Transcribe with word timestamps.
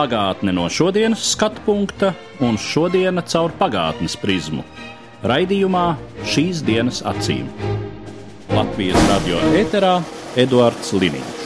Pagātne 0.00 0.54
no 0.56 0.62
šodienas 0.72 1.20
skatu 1.34 1.60
punkta 1.66 2.14
un 2.40 2.54
šodienas 2.56 3.26
caur 3.34 3.52
pagātnes 3.58 4.14
prizmu. 4.16 4.62
Raidījumā 5.28 5.82
šīs 6.24 6.62
dienas 6.64 7.02
acīm. 7.04 7.50
Latvijas 8.48 8.96
radio 9.10 9.42
eterā 9.60 9.98
Eduards 10.40 10.94
Liniņš. 10.96 11.42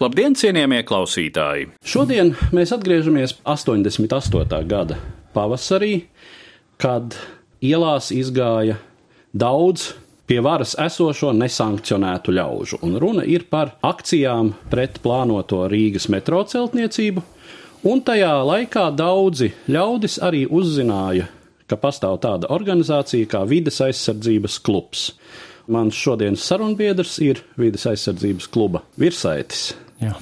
Labdien, 0.00 0.32
cienījamie 0.32 0.80
klausītāji! 0.88 1.68
Šodien 1.84 2.32
mēs 2.56 2.72
atgriežamies 2.72 3.36
88. 3.44 4.64
gada 4.72 4.96
pavasarī, 5.36 6.06
kad 6.80 7.18
ielās 7.60 8.08
izgāja 8.16 8.78
daudz 9.36 9.90
pie 10.26 10.40
varas 10.42 10.74
esošo 10.82 11.32
nesankcionētu 11.36 12.34
ļaužu. 12.34 12.80
Un 12.86 12.98
runa 13.02 13.24
ir 13.24 13.46
par 13.50 13.76
akcijām 13.86 14.52
pret 14.70 15.00
plānoto 15.04 15.64
Rīgas 15.70 16.08
metro 16.12 16.42
celtniecību, 16.44 17.22
un 17.86 18.02
tajā 18.06 18.32
laikā 18.48 18.88
daudzi 18.98 19.52
ļaudis 19.70 20.18
arī 20.26 20.44
uzzināja, 20.50 21.28
ka 21.66 21.78
pastāv 21.82 22.18
tāda 22.22 22.50
organizācija 22.54 23.26
kā 23.30 23.44
Vides 23.46 23.80
aizsardzības 23.82 24.58
klubs. 24.66 25.08
Mans 25.66 25.98
šodienas 25.98 26.44
sarunbiedrs 26.46 27.16
ir 27.26 27.42
Vides 27.58 27.86
aizsardzības 27.90 28.46
kluba 28.54 28.84
virsaitis 29.02 29.72
Jā, 30.02 30.12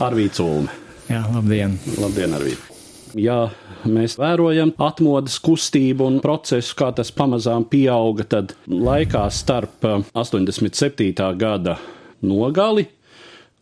Arvīts 0.00 0.40
Ulme. 0.40 0.72
jā 1.10 1.20
labdien! 1.34 1.76
Labdien, 1.98 2.36
Arvīt! 2.38 2.75
Ja 3.16 3.46
mēs 3.88 4.18
vērojam 4.20 4.74
atmodas 4.82 5.38
kustību 5.40 6.04
un 6.04 6.18
procesu, 6.24 6.74
kā 6.76 6.90
tas 6.96 7.12
pamazām 7.16 7.64
pieauga, 7.70 8.26
tad 8.36 8.52
laikā 8.68 9.24
starp 9.32 9.86
eh, 9.88 10.02
87. 10.12 11.14
gada 11.40 11.78
nogali 12.20 12.86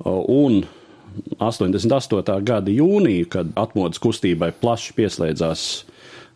un 0.02 0.64
88. 1.38 2.40
gada 2.42 2.72
jūniju, 2.72 3.28
kad 3.30 3.52
atmodas 3.60 4.02
kustībai 4.02 4.50
plaši 4.58 4.96
pieslēdzās 4.96 5.68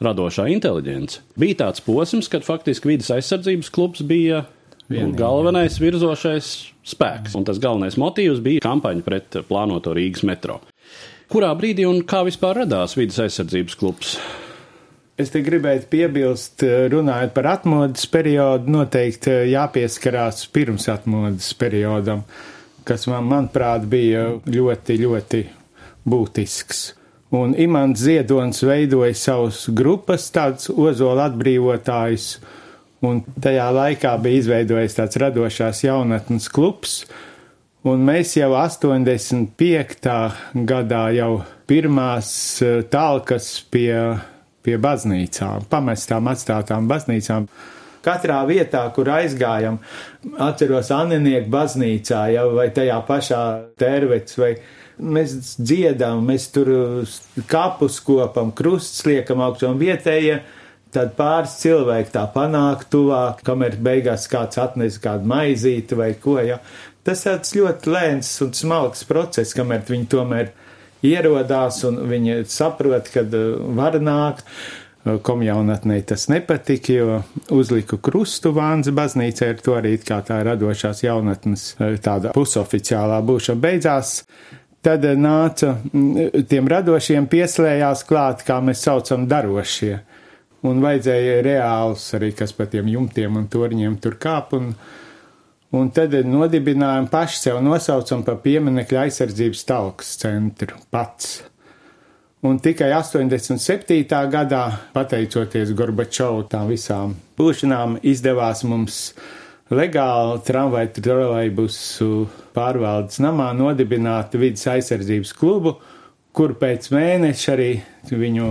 radošā 0.05 0.47
inteligence, 0.53 1.25
bija 1.39 1.65
tāds 1.65 1.83
posms, 1.83 2.31
kad 2.31 2.47
faktiski 2.47 2.93
vidas 2.93 3.11
aizsardzības 3.17 3.73
klubs 3.75 4.05
bija 4.07 4.45
Vienīgi, 4.89 5.19
galvenais 5.19 5.75
virzošais 5.83 6.47
spēks. 6.89 7.35
Un 7.37 7.45
tas 7.45 7.59
galvenais 7.61 7.99
motīvs 8.01 8.39
bija 8.45 8.63
kampaņa 8.65 9.05
pret 9.05 9.41
plānoto 9.51 9.93
Rīgas 9.97 10.25
metro. 10.25 10.63
Kurā 11.29 11.51
brīdī 11.53 11.85
un 11.85 11.99
kā 12.09 12.23
vispār 12.25 12.63
radās 12.63 12.95
vidas 12.97 13.19
aizsardzības 13.21 13.75
klubs? 13.77 14.15
Es 15.21 15.29
te 15.35 15.43
gribētu 15.45 15.91
piebilst, 15.93 16.63
runājot 16.89 17.35
par 17.35 17.49
atmodas 17.51 18.07
periodu, 18.09 18.71
noteikti 18.73 19.35
jāpieskarās 19.51 20.47
pirms 20.55 20.87
atmodas 20.89 21.51
periodam, 21.59 22.23
kas 22.89 23.05
man, 23.11 23.27
manuprāt, 23.29 23.85
bija 23.91 24.23
ļoti, 24.49 24.97
ļoti 25.03 25.43
būtisks. 26.09 26.85
Un 27.37 27.53
Imants 27.61 28.07
Ziedonis 28.07 28.65
veidoja 28.65 29.13
savus 29.19 29.67
grupas, 29.69 30.31
tāds 30.33 30.71
ozola 30.73 31.29
atbrīvotājs, 31.29 32.31
un 33.05 33.21
tajā 33.37 33.69
laikā 33.75 34.15
bija 34.25 34.47
izveidojis 34.47 34.97
tāds 34.97 35.21
radošās 35.21 35.85
jaunatnes 35.85 36.49
klubs, 36.49 37.03
un 37.87 38.03
mēs 38.07 38.35
jau 38.39 38.51
85. 38.57 40.11
gadā 40.67 41.05
jau 41.15 41.33
pirmās 41.69 42.31
eh, 42.65 42.81
talkas 42.91 43.51
pie, 43.71 43.93
pie 44.65 44.79
baznīcām, 44.83 45.69
pamestām 45.71 46.31
atstātām 46.33 46.89
baznīcām. 46.91 47.49
Katrā 48.03 48.41
vietā, 48.49 48.85
kur 48.95 49.11
aizgājam, 49.11 49.81
atceros 50.41 50.91
Annieku 50.95 51.51
baznīcā 51.53 52.29
jau 52.33 52.47
vai 52.57 52.69
tajā 52.75 52.99
pašā 53.09 53.43
tērvets 53.79 54.39
vai 54.39 54.53
mēs 54.99 55.35
dziedam, 55.59 56.23
mēs 56.27 56.49
tur 56.55 56.71
kapus 57.51 57.99
kopam, 58.05 58.53
krusts 58.55 59.05
liekam 59.07 59.43
augstu 59.45 59.69
un 59.71 59.83
vietējie. 59.83 60.41
Tad 60.95 61.13
pāris 61.19 61.59
cilvēki 61.61 62.15
tā 62.15 62.23
panāk 62.33 62.87
tuvāk, 62.89 63.43
kamēr 63.45 63.77
beigās 63.85 64.25
kāds 64.33 64.57
atnes 64.63 64.97
kādu 65.03 65.29
maizīti 65.29 65.99
vai 65.99 66.15
ko, 66.17 66.39
ja. 66.41 66.63
Tas 67.09 67.23
tāds 67.25 67.55
ļoti 67.57 67.89
lēns 67.89 68.31
un 68.45 68.51
smalks 68.53 69.07
process, 69.09 69.55
kamēr 69.57 69.87
viņi 69.89 70.11
tomēr 70.13 70.51
ierodās 71.09 71.81
un 71.89 72.03
viņi 72.11 72.43
saprot, 72.53 73.09
kad 73.15 73.33
var 73.79 73.97
nākt. 74.03 74.45
Komjaunatnē 75.25 76.03
tas 76.05 76.27
nepatika, 76.29 76.93
jo 76.93 77.15
uzliku 77.55 77.97
krustu 78.05 78.51
Vānza 78.53 78.93
baznīcā, 78.93 79.55
ar 79.55 79.63
to 79.65 79.77
arī 79.79 79.95
kā 80.05 80.19
tā 80.27 80.43
radošās 80.45 81.01
jaunatnes 81.07 81.63
tāda 82.05 82.35
pusoficiālā 82.37 83.23
būšana 83.25 83.63
beidzās. 83.63 84.19
Tad 84.85 85.07
nāca 85.17 85.79
tiem 86.51 86.69
radošiem 86.69 87.31
pieslējās 87.31 88.05
klāt, 88.11 88.45
kā 88.45 88.61
mēs 88.61 88.85
saucam, 88.85 89.25
darošie. 89.31 89.95
Un 90.69 90.85
vajadzēja 90.85 91.41
reāls 91.47 92.05
arī, 92.19 92.35
kas 92.37 92.53
pa 92.53 92.69
tiem 92.69 92.91
jumtiem 92.93 93.41
un 93.41 93.49
torņiem 93.49 93.97
tur 94.03 94.19
kāp. 94.21 94.53
Un, 94.59 94.75
un 95.77 95.91
tad 95.93 96.15
nodibinājām 96.25 97.11
paši 97.13 97.43
sev 97.43 97.61
nosaucam 97.65 98.25
par 98.25 98.41
pieminekļa 98.45 99.07
aizsardzības 99.07 99.65
talks 99.69 100.17
centru 100.23 100.79
pats. 100.93 101.39
Un 102.47 102.61
tikai 102.63 102.93
87. 102.95 104.05
gadā, 104.31 104.63
pateicoties 104.95 105.73
Gorbačovu 105.75 106.45
tām 106.53 106.69
visām 106.71 107.17
būšanām, 107.39 107.97
izdevās 108.07 108.63
mums 108.63 109.01
legāli 109.75 110.39
tramvaju 110.47 110.93
trolejbusu 111.03 112.11
pārvaldes 112.55 113.19
namā 113.25 113.51
nodibināt 113.59 114.39
vidas 114.39 114.69
aizsardzības 114.71 115.35
klubu, 115.35 115.75
kur 116.37 116.55
pēc 116.61 116.91
mēneša 116.95 117.53
arī 117.55 117.71
viņu 118.09 118.49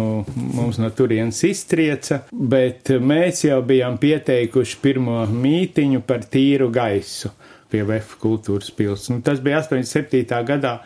mums 0.57 0.79
no 0.81 0.89
turienes 0.93 1.39
iztrieca, 1.47 2.21
bet 2.31 2.91
mēs 2.99 3.45
jau 3.47 3.61
bijām 3.65 3.97
pieteikuši 4.01 4.79
pirmo 4.83 5.21
mītiņu 5.31 6.03
par 6.07 6.25
tīru 6.27 6.69
gaisu 6.73 7.31
pie 7.71 7.83
VF 7.83 8.15
kultūras 8.21 8.71
pils. 8.75 9.09
Un 9.11 9.21
tas 9.25 9.41
bija 9.43 9.61
87. 9.63 10.23
gadā 10.47 10.77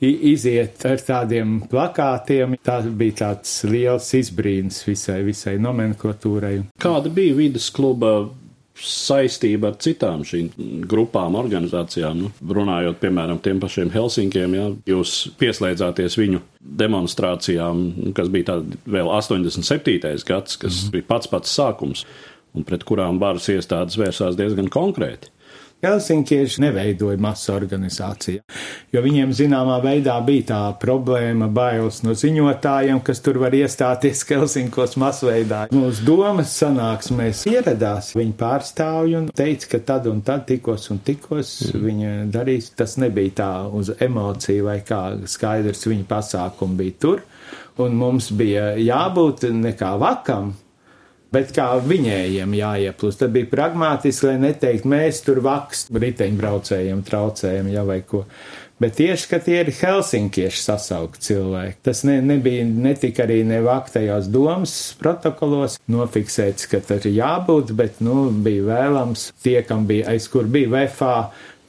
iziet 0.00 0.82
ar 0.86 1.00
tādiem 1.00 1.60
plakātiem. 1.70 2.56
Tas 2.64 2.86
bija 2.86 3.20
tāds 3.22 3.52
liels 3.68 4.08
izbrīns 4.18 4.82
visai, 4.86 5.22
visai 5.26 5.56
nomenklatūrai. 5.62 6.58
Kāda 6.82 7.12
bija 7.12 7.36
vidas 7.38 7.70
kluba 7.74 8.18
saistība 8.82 9.70
ar 9.72 9.78
citām 9.82 10.24
šīm 10.26 10.50
grupām, 10.88 11.36
organizācijām? 11.38 12.24
Nu, 12.24 12.30
runājot, 12.58 12.98
piemēram, 13.02 13.40
tiem 13.44 13.60
pašiem 13.62 13.92
Helsinkiem, 13.94 14.56
ja 14.58 14.68
jūs 14.90 15.14
pieslēdzāties 15.40 16.18
viņu 16.20 16.42
demonstrācijām, 16.82 17.86
kas 18.16 18.32
bija 18.32 18.52
tāda 18.52 18.80
vēl 18.98 19.12
87. 19.12 20.24
gads, 20.28 20.58
kas 20.60 20.82
mm. 20.84 20.94
bija 20.96 21.08
pats 21.14 21.30
pats 21.32 21.54
sākums, 21.56 22.04
un 22.56 22.66
pret 22.68 22.84
kurām 22.88 23.20
varas 23.22 23.48
iestādes 23.52 23.98
vērsās 24.00 24.38
diezgan 24.38 24.70
konkrēti. 24.72 25.32
Helsinkieši 25.84 26.62
neveidoja 26.64 27.18
masu 27.20 27.52
organizāciju, 27.52 28.40
jo 28.96 29.00
viņiem 29.04 29.34
zināmā 29.36 29.76
veidā 29.84 30.14
bija 30.24 30.46
tā 30.48 30.60
problēma, 30.80 31.50
bailes 31.52 32.00
no 32.00 32.14
ziņotājiem, 32.16 33.02
kas 33.04 33.20
tur 33.20 33.36
var 33.42 33.52
iestāties 33.52 34.24
Helsinkos 34.30 34.96
masveidā. 35.00 35.66
Mūsu 35.76 36.06
domas 36.08 36.54
sanāksmēs 36.56 37.44
ieradās 37.52 38.14
viņa 38.16 38.36
pārstāvji 38.40 39.18
un 39.20 39.28
teica, 39.36 39.74
ka 39.74 39.82
tad 39.92 40.08
un 40.08 40.24
tad 40.24 40.46
tikos 40.48 40.88
un 40.94 41.02
tikos 41.04 41.54
mm. 41.68 41.84
viņa 41.84 42.16
darīs. 42.32 42.72
Tas 42.76 42.96
nebija 43.02 43.36
tā 43.42 43.52
uz 43.68 43.92
emociju 44.00 44.70
vai 44.70 44.80
kā 44.86 45.02
skaidrs 45.28 45.84
viņa 45.90 46.08
pasākumi 46.08 46.80
bija 46.80 47.00
tur, 47.04 47.26
un 47.84 48.00
mums 48.00 48.32
bija 48.32 48.72
jābūt 48.80 49.50
nekā 49.52 49.92
vakam, 50.00 50.54
bet 51.34 51.54
kā 51.56 51.70
viņējiem 51.82 52.54
jāieplūst. 52.56 53.22
Tad 53.22 53.34
bija 53.34 53.48
pragmātiski, 53.50 54.30
lai 54.30 54.36
neteikt, 54.48 54.86
mēs 54.88 55.22
tur 55.26 55.42
vaks 55.44 55.88
riteņbraucējiem 55.94 57.02
traucējam, 57.06 57.72
ja 57.72 57.84
vai 57.86 58.00
ko. 58.06 58.24
Bet 58.76 58.98
tieši, 58.98 59.28
ka 59.30 59.38
tie 59.40 59.62
ir 59.62 59.70
helsinkieši 59.72 60.58
sasaukt 60.60 61.22
cilvēki. 61.24 61.78
Tas 61.86 62.02
ne, 62.04 62.18
nebija, 62.20 62.66
netika 62.68 63.24
arī 63.24 63.38
nevaktajās 63.48 64.28
domas 64.28 64.74
protokolos 65.00 65.78
nofiksēts, 65.88 66.68
ka 66.68 66.82
tur 66.84 67.06
ir 67.08 67.16
jābūt, 67.16 67.72
bet, 67.78 68.02
nu, 68.04 68.26
bija 68.44 68.66
vēlams 68.68 69.30
tie, 69.40 69.62
kam 69.64 69.88
bija, 69.88 70.10
aiz 70.12 70.28
kur 70.28 70.44
bija 70.52 70.68
VFA 70.74 71.14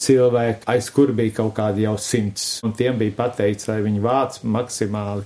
cilvēki, 0.04 0.68
aiz 0.76 0.92
kur 0.94 1.16
bija 1.16 1.38
kaut 1.40 1.56
kādi 1.58 1.88
jau 1.88 1.96
simts, 2.02 2.58
un 2.68 2.76
tiem 2.76 3.00
bija 3.00 3.16
pateikts, 3.24 3.72
lai 3.72 3.80
viņi 3.88 4.04
vāc 4.04 4.42
maksimāli 4.44 5.24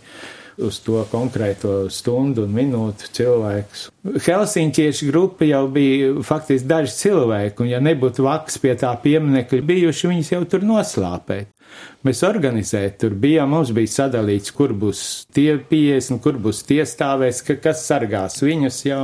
uz 0.57 0.79
to 0.83 1.03
konkrēto 1.11 1.85
stundu 1.93 2.45
un 2.47 2.55
minūtu 2.55 3.11
cilvēkus. 3.15 3.87
Helsiņķiešu 4.25 5.07
grupa 5.11 5.47
jau 5.47 5.63
bija 5.71 6.11
faktiski 6.25 6.67
daži 6.67 6.95
cilvēki, 6.97 7.63
un 7.63 7.71
ja 7.71 7.79
nebūtu 7.83 8.25
vaks 8.25 8.59
pie 8.61 8.75
tā 8.79 8.91
pieminekļa 9.03 9.61
bijuši, 9.71 10.11
viņas 10.11 10.33
jau 10.35 10.43
tur 10.51 10.67
noslāpēt. 10.67 11.53
Mēs 12.05 12.23
organizēt 12.27 12.97
tur 13.03 13.15
bijām, 13.21 13.53
mums 13.53 13.71
bija 13.75 13.93
sadalīts, 13.93 14.51
kur 14.55 14.73
būs 14.77 15.03
tie 15.33 15.55
50, 15.69 16.19
kur 16.23 16.39
būs 16.41 16.63
tie 16.67 16.81
stāvēs, 16.87 17.43
ka, 17.47 17.57
kas 17.61 17.85
sargās 17.87 18.41
viņus 18.43 18.85
jau. 18.85 19.03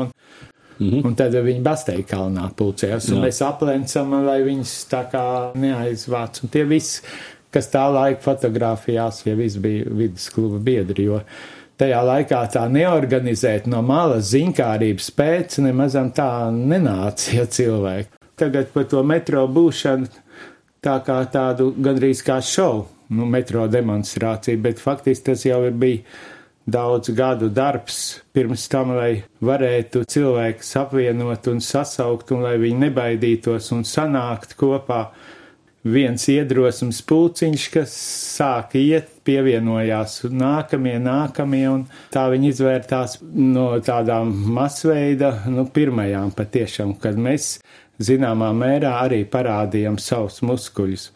Mm 0.77 0.89
-hmm. 0.89 1.05
Un 1.05 1.15
tad 1.15 1.33
viņi 1.33 1.61
Bastei 1.63 2.03
kalnā 2.03 2.51
pulcējās, 2.53 3.09
un 3.09 3.17
Jā. 3.17 3.21
mēs 3.23 3.41
aplencam, 3.41 4.11
lai 4.25 4.43
viņas 4.43 4.73
tā 4.91 5.09
kā 5.11 5.51
neaizvāc. 5.55 6.43
Un 6.43 6.49
tie 6.49 6.63
visi, 6.63 7.01
kas 7.57 7.71
tā 7.73 7.87
laika 7.89 8.21
fotografijās, 8.21 9.23
ja 9.25 9.33
viss 9.37 9.57
bija 9.61 9.89
viduskluba 9.89 10.61
biedri, 10.63 11.07
jo 11.09 11.21
tajā 11.81 12.03
laikā 12.05 12.43
tā 12.53 12.67
neorganizēt 12.69 13.67
no 13.69 13.81
malas 13.85 14.29
ziņkārības 14.31 15.09
pēc 15.17 15.59
nemazam 15.65 16.13
tā 16.15 16.29
nenāca 16.53 17.47
cilvēki. 17.57 18.13
Tagad 18.37 18.69
par 18.73 18.85
to 18.85 19.01
metro 19.01 19.47
būšanu 19.49 20.09
tā 20.85 20.99
kā 21.05 21.17
tādu 21.33 21.71
gandrīz 21.73 22.21
kā 22.25 22.37
šovu, 22.45 22.85
nu, 23.17 23.25
metro 23.25 23.65
demonstrāciju, 23.71 24.61
bet 24.61 24.81
faktiski 24.81 25.31
tas 25.31 25.45
jau 25.47 25.63
ir 25.65 25.77
bijis 25.77 26.25
daudz 26.67 27.09
gadu 27.15 27.47
darbs 27.49 28.19
pirms 28.35 28.65
tam, 28.67 28.91
lai 28.97 29.23
varētu 29.39 30.03
cilvēkus 30.11 30.73
apvienot 30.81 31.47
un 31.47 31.61
sasaukt, 31.63 32.33
un 32.35 32.43
lai 32.43 32.57
viņi 32.59 32.81
nebaidītos 32.81 33.71
un 33.75 33.85
sanākt 33.87 34.57
kopā. 34.59 35.05
Viens 35.87 36.23
iedrosms 36.31 36.99
pulciņš, 37.07 37.65
kas 37.71 37.93
sāka 38.37 38.79
iet, 38.81 39.11
pievienojās 39.27 40.23
nākamie, 40.31 40.97
nākamie, 40.99 41.63
un 41.69 41.85
tā 42.11 42.25
viņi 42.33 42.49
izvērtās 42.51 43.19
no 43.21 43.69
tādām 43.85 44.33
masveida, 44.57 45.33
nu, 45.47 45.67
pirmajām 45.71 46.33
patiešām, 46.35 46.95
kad 46.99 47.19
mēs 47.21 47.59
zināmā 48.03 48.49
mērā 48.57 48.97
arī 49.05 49.21
parādījām 49.29 49.99
savus 50.01 50.41
muskuļus. 50.43 51.11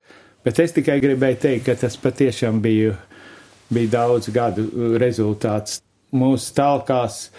Bet 0.45 0.61
es 0.61 0.77
tikai 0.77 1.01
gribēju 1.03 1.41
teikt, 1.41 1.65
ka 1.67 1.77
tas 1.83 1.97
patiešām 2.01 2.61
bija 2.63 2.95
bija 3.71 3.91
daudz 3.91 4.29
gadu 4.33 4.67
rezultāts. 4.99 5.79
Mūsu 6.11 6.51
talkās 6.57 7.29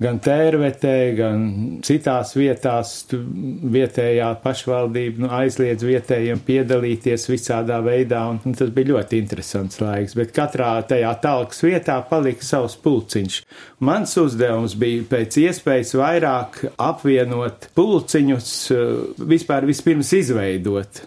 gan 0.00 0.18
tērvetē, 0.22 0.96
gan 1.18 1.44
citās 1.84 2.32
vietās 2.36 2.94
vietējā 3.12 4.28
pašvaldība 4.42 5.24
nu, 5.24 5.30
aizliedz 5.36 5.84
vietējiem 5.86 6.42
piedalīties 6.46 7.28
visādā 7.30 7.78
veidā, 7.84 8.24
un, 8.32 8.40
un 8.46 8.56
tas 8.58 8.72
bija 8.74 8.92
ļoti 8.92 9.20
interesants 9.22 9.80
laiks, 9.82 10.16
bet 10.18 10.34
katrā 10.36 10.74
tajā 10.88 11.12
talkas 11.22 11.62
vietā 11.64 11.98
palika 12.08 12.46
savs 12.46 12.76
pulciņš. 12.82 13.40
Mans 13.86 14.16
uzdevums 14.22 14.76
bija 14.78 15.06
pēc 15.12 15.38
iespējas 15.44 15.94
vairāk 15.98 16.62
apvienot 16.82 17.70
pulciņus, 17.78 18.52
uh, 18.74 19.26
vispār 19.34 19.68
vispirms 19.68 20.14
izveidot. 20.18 21.04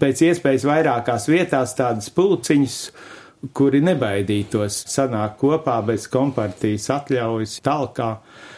Pēc 0.00 0.24
iespējas 0.26 0.64
vairākās 0.66 1.28
vietās 1.30 1.76
tādas 1.78 2.10
pulciņas, 2.10 2.80
kuri 3.56 3.82
nebaidītos 3.84 4.78
sanākt 4.90 5.38
kopā 5.40 5.76
bez 5.86 6.06
kompartijas 6.12 6.88
atļaujas 6.96 7.58
talkā 7.64 8.10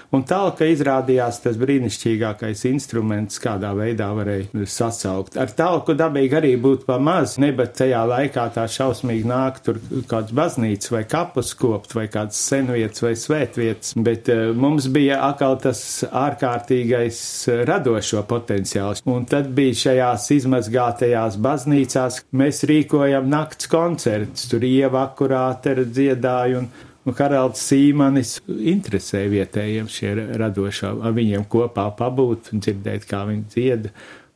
Un 0.09 0.23
tālāk 0.25 0.63
izrādījās 0.65 1.43
tas 1.45 1.59
brīnišķīgākais 1.61 2.63
instruments, 2.71 3.37
kādā 3.45 3.75
veidā 3.77 4.07
varēja 4.17 4.65
sasaukt. 4.65 5.37
Ar 5.37 5.53
tālku 5.53 5.93
dabīgi 5.99 6.39
arī 6.39 6.53
būtu 6.61 6.89
pa 6.89 6.97
maz, 6.97 7.35
ne, 7.43 7.51
bet 7.57 7.75
tajā 7.77 8.07
laikā 8.09 8.47
tā 8.55 8.65
šausmīgi 8.73 9.29
nāk 9.29 9.61
tur 9.67 9.83
kāds 10.09 10.33
baznīca 10.33 10.95
vai 10.95 11.03
kapus 11.09 11.53
kopt 11.59 11.93
vai 11.99 12.07
kāds 12.13 12.41
senvietas 12.41 13.05
vai 13.05 13.13
svētvietas, 13.21 13.93
bet 14.01 14.33
uh, 14.33 14.49
mums 14.57 14.89
bija 14.95 15.21
atkal 15.29 15.59
tas 15.61 15.83
ārkārtīgais 16.09 17.21
radošo 17.69 18.25
potenciāls. 18.33 19.05
Un 19.05 19.29
tad 19.29 19.53
bija 19.53 19.77
šajās 19.85 20.31
izmazgātajās 20.39 21.37
baznīcās, 21.45 22.23
mēs 22.33 22.65
rīkojam 22.71 23.29
nakts 23.29 23.69
koncerts, 23.69 24.49
tur 24.49 24.65
ieva 24.65 25.05
akurāte 25.11 25.77
dziedāja 25.85 26.63
un 26.63 26.73
Un 27.09 27.15
Haralds 27.17 27.63
Sīmanis 27.65 28.35
interesē 28.53 29.23
vietējiem 29.33 29.87
šie 29.89 30.11
radošā, 30.43 30.91
ar 31.09 31.15
viņiem 31.17 31.47
kopā 31.49 31.87
pabūt 31.97 32.51
un 32.53 32.61
dzirdēt, 32.61 33.07
kā 33.09 33.23
viņi 33.25 33.47
dzied, 33.55 33.87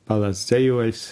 palas 0.08 0.46
dzējojas. 0.48 1.02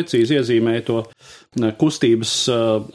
Precīzi 0.00 0.40
iezīmēji 0.40 0.86
to 0.88 1.02
kustības 1.80 2.32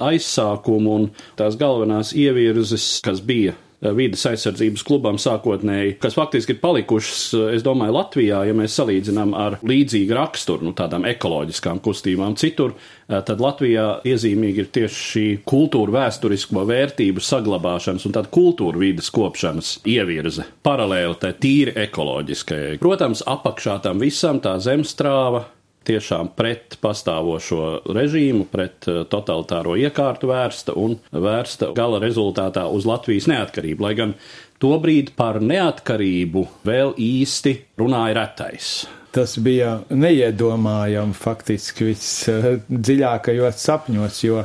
aizsākumu 0.02 0.98
un 1.00 1.12
tās 1.40 1.60
galvenās 1.60 2.16
ievirzes, 2.18 2.98
kas 3.06 3.22
bija 3.22 3.56
vidas 3.94 4.24
aizsardzības 4.26 4.82
klubam 4.88 5.18
sākotnēji, 5.22 5.98
kas 6.02 6.16
faktiski 6.18 6.56
ir 6.56 6.60
palikušas, 6.62 7.20
es 7.54 7.62
domāju, 7.62 7.94
Latvijā, 7.94 8.40
ja 8.48 8.54
mēs 8.58 8.78
salīdzinām 8.80 9.36
ar 9.38 9.58
līdzīgu 9.68 10.16
raksturu, 10.16 10.66
nu, 10.66 10.74
tādām 10.74 11.06
ekoloģiskām 11.06 11.84
kustībām 11.86 12.34
citur, 12.40 12.74
tad 13.06 13.44
Latvijā 13.44 14.00
iezīmīgi 14.08 14.64
ir 14.64 14.72
tieši 14.74 15.04
šī 15.12 15.26
kultūra 15.46 16.00
vēsturisko 16.00 16.66
vērtību 16.72 17.22
saglabāšanas 17.22 18.08
un 18.08 18.16
tāda 18.16 18.32
kultūra 18.34 18.82
vidas 18.82 19.12
kopšanas 19.14 19.76
ievirze, 19.92 20.48
paralēli 20.66 21.20
tai 21.22 21.36
tīri 21.38 21.76
ekoloģiskajai. 21.86 22.80
Protams, 22.82 23.26
apakšā 23.28 23.78
tam 23.86 24.02
visam 24.02 24.42
tā 24.42 24.56
zemstrāva, 24.64 25.46
tiešām 25.88 26.32
pret 26.38 26.78
pastāvošo 26.84 27.62
režīmu, 27.96 28.48
pret 28.52 28.90
eh, 28.92 29.04
totalitāro 29.12 29.78
iekārtu 29.80 30.32
vērsta 30.32 30.76
un 30.80 30.98
vērsta 31.12 31.72
gala 31.78 32.02
rezultātā 32.04 32.66
uz 32.72 32.88
Latvijas 32.90 33.30
neatkarību. 33.32 33.86
Lai 33.86 33.94
gan 33.98 34.16
tobrīd 34.64 35.14
par 35.18 35.42
neatkarību 35.44 36.46
vēl 36.68 36.96
īsti 37.02 37.58
runāja 37.80 38.20
retais. 38.20 38.76
Tas 39.16 39.38
bija 39.40 39.78
neiedomājami 39.96 41.16
faktiski 41.16 41.92
visdziļākajos 41.94 43.62
sapņos, 43.64 44.18
jo 44.26 44.42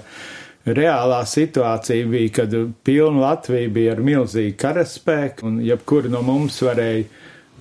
reālā 0.68 1.24
situācija 1.26 2.06
bija, 2.06 2.34
kad 2.36 2.54
pilna 2.86 3.24
Latvija 3.24 3.72
bija 3.74 3.96
ar 3.96 4.04
milzīgu 4.06 4.54
karaspēku 4.60 5.48
un 5.48 5.58
jebkuru 5.66 6.12
no 6.12 6.22
mums 6.22 6.60
varēja 6.62 7.08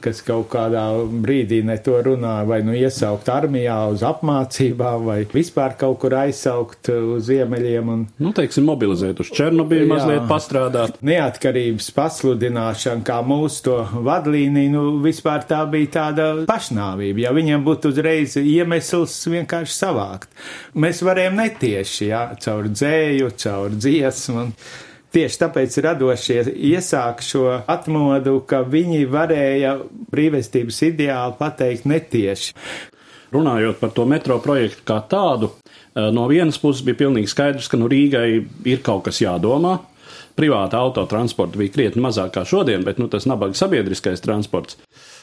kas 0.03 0.21
kaut 0.25 0.49
kādā 0.53 0.83
brīdī 1.23 1.61
ne 1.65 1.77
to 1.83 1.97
runā, 2.05 2.39
vai 2.47 2.61
nu 2.65 2.75
iesaukt 2.77 3.29
armijā 3.31 3.77
uz 3.93 4.03
apmācībām, 4.05 5.05
vai 5.07 5.19
vispār 5.29 5.75
kaut 5.79 5.99
kur 6.03 6.15
aizsaukt 6.21 6.91
uz 6.93 7.27
ziemeļiem. 7.29 7.91
Un, 7.93 8.05
nu, 8.21 8.33
teiksim, 8.35 8.67
mobilizēt 8.69 9.21
uz 9.23 9.31
Černobiļu, 9.35 9.87
mazliet 9.91 10.27
pastrādāt. 10.29 10.99
Neatkarības 11.05 11.89
pasludināšana 11.95 13.05
kā 13.07 13.19
mūsu 13.25 13.63
to 13.69 13.77
vadlīniju, 14.09 14.73
nu, 14.73 14.83
vispār 15.03 15.45
tā 15.49 15.61
bija 15.69 15.93
tāda 15.99 16.29
pašnāvība, 16.49 17.25
ja 17.27 17.33
viņiem 17.35 17.65
būtu 17.65 17.93
uzreiz 17.93 18.37
iemesls 18.39 19.17
vienkārši 19.29 19.75
savākt. 19.75 20.29
Mēs 20.79 21.03
varējām 21.05 21.39
netieši, 21.39 22.11
jā, 22.11 22.25
caur 22.43 22.69
dzēju, 22.71 23.33
caur 23.39 23.75
dziesmu. 23.75 24.39
Un, 24.39 24.53
Tieši 25.09 25.39
tāpēc 25.41 25.73
radošie 25.81 26.43
iesāk 26.69 27.23
šo 27.25 27.47
atmodu, 27.65 28.35
ka 28.45 28.61
viņi 28.61 29.07
varēja 29.09 29.71
brīvestības 30.13 30.83
ideāli 30.85 31.37
pateikt 31.39 31.87
netieši. 31.89 32.53
Runājot 33.33 33.79
par 33.81 33.93
to 33.93 34.05
metro 34.09 34.37
projektu 34.41 34.85
kā 34.85 34.99
tādu, 35.09 35.49
eh, 35.49 36.11
no 36.13 36.27
vienas 36.29 36.61
puses 36.61 36.85
bija 36.85 36.97
pilnīgi 37.01 37.29
skaidrs, 37.29 37.69
ka 37.69 37.77
nu 37.77 37.89
Rīgai 37.89 38.45
ir 38.65 38.83
kaut 38.85 39.03
kas 39.09 39.21
jādomā. 39.21 39.79
Privāta 40.37 40.77
autotransporta 40.77 41.57
bija 41.57 41.73
krietni 41.73 42.01
mazāk 42.01 42.31
kā 42.37 42.45
šodien, 42.45 42.85
bet 42.85 42.97
nu, 42.97 43.07
tas 43.07 43.25
nabaga 43.25 43.53
sabiedriskais 43.53 44.21
transports. 44.21 44.77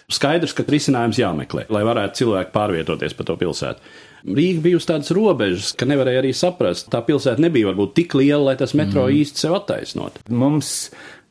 Skaidrs, 0.06 0.54
ka 0.54 0.62
risinājums 0.70 1.18
jāmeklē, 1.18 1.64
lai 1.74 1.82
varētu 1.86 2.20
cilvēki 2.20 2.52
pārvietoties 2.54 3.16
pa 3.18 3.26
to 3.26 3.34
pilsētu. 3.40 3.94
Rīga 4.36 4.62
bija 4.62 4.78
uz 4.78 4.86
tādas 4.86 5.10
robežas, 5.14 5.72
ka 5.78 5.86
nevarēja 5.86 6.22
arī 6.22 6.30
saprast. 6.34 6.88
Tā 6.90 7.00
pilsēta 7.06 7.42
nebija 7.42 7.72
varbūt 7.72 7.94
tik 7.98 8.14
liela, 8.18 8.44
lai 8.48 8.56
tas 8.58 8.74
metro 8.78 9.04
mm. 9.06 9.18
īsti 9.22 9.42
sev 9.42 9.56
attaisnot. 9.58 10.20
Mums 10.30 10.72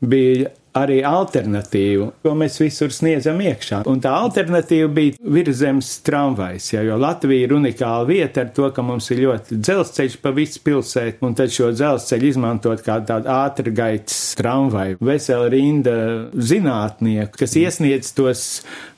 bija 0.04 0.52
arī 0.76 1.00
alternatīvu, 1.08 2.10
ko 2.24 2.34
mēs 2.38 2.60
visur 2.60 2.94
sniedzam 2.94 3.40
iekšā. 3.44 3.84
Un 3.90 4.02
tā 4.04 4.12
alternatīva 4.20 4.90
bija 4.92 5.34
virzemes 5.38 5.92
tramvajs, 6.06 6.72
ja, 6.74 6.84
jo 6.86 6.98
Latvija 7.00 7.48
ir 7.48 7.56
unikāla 7.56 8.08
vieta 8.10 8.44
ar 8.44 8.52
to, 8.56 8.70
ka 8.76 8.84
mums 8.86 9.08
ir 9.14 9.24
ļoti 9.26 9.60
dzelzceļš 9.62 10.18
pa 10.24 10.34
visu 10.36 10.62
pilsētu, 10.66 11.24
un 11.26 11.38
tad 11.38 11.54
šo 11.56 11.72
dzelzceļu 11.76 12.32
izmantot 12.32 12.84
kā 12.86 13.00
tādu 13.08 13.32
ātrgaitas 13.32 14.20
tramvaju. 14.40 15.00
Vesela 15.06 15.48
rinda 15.52 15.96
zinātnieku, 16.36 17.40
kas 17.40 17.56
iesniedz 17.60 18.12
tos 18.18 18.46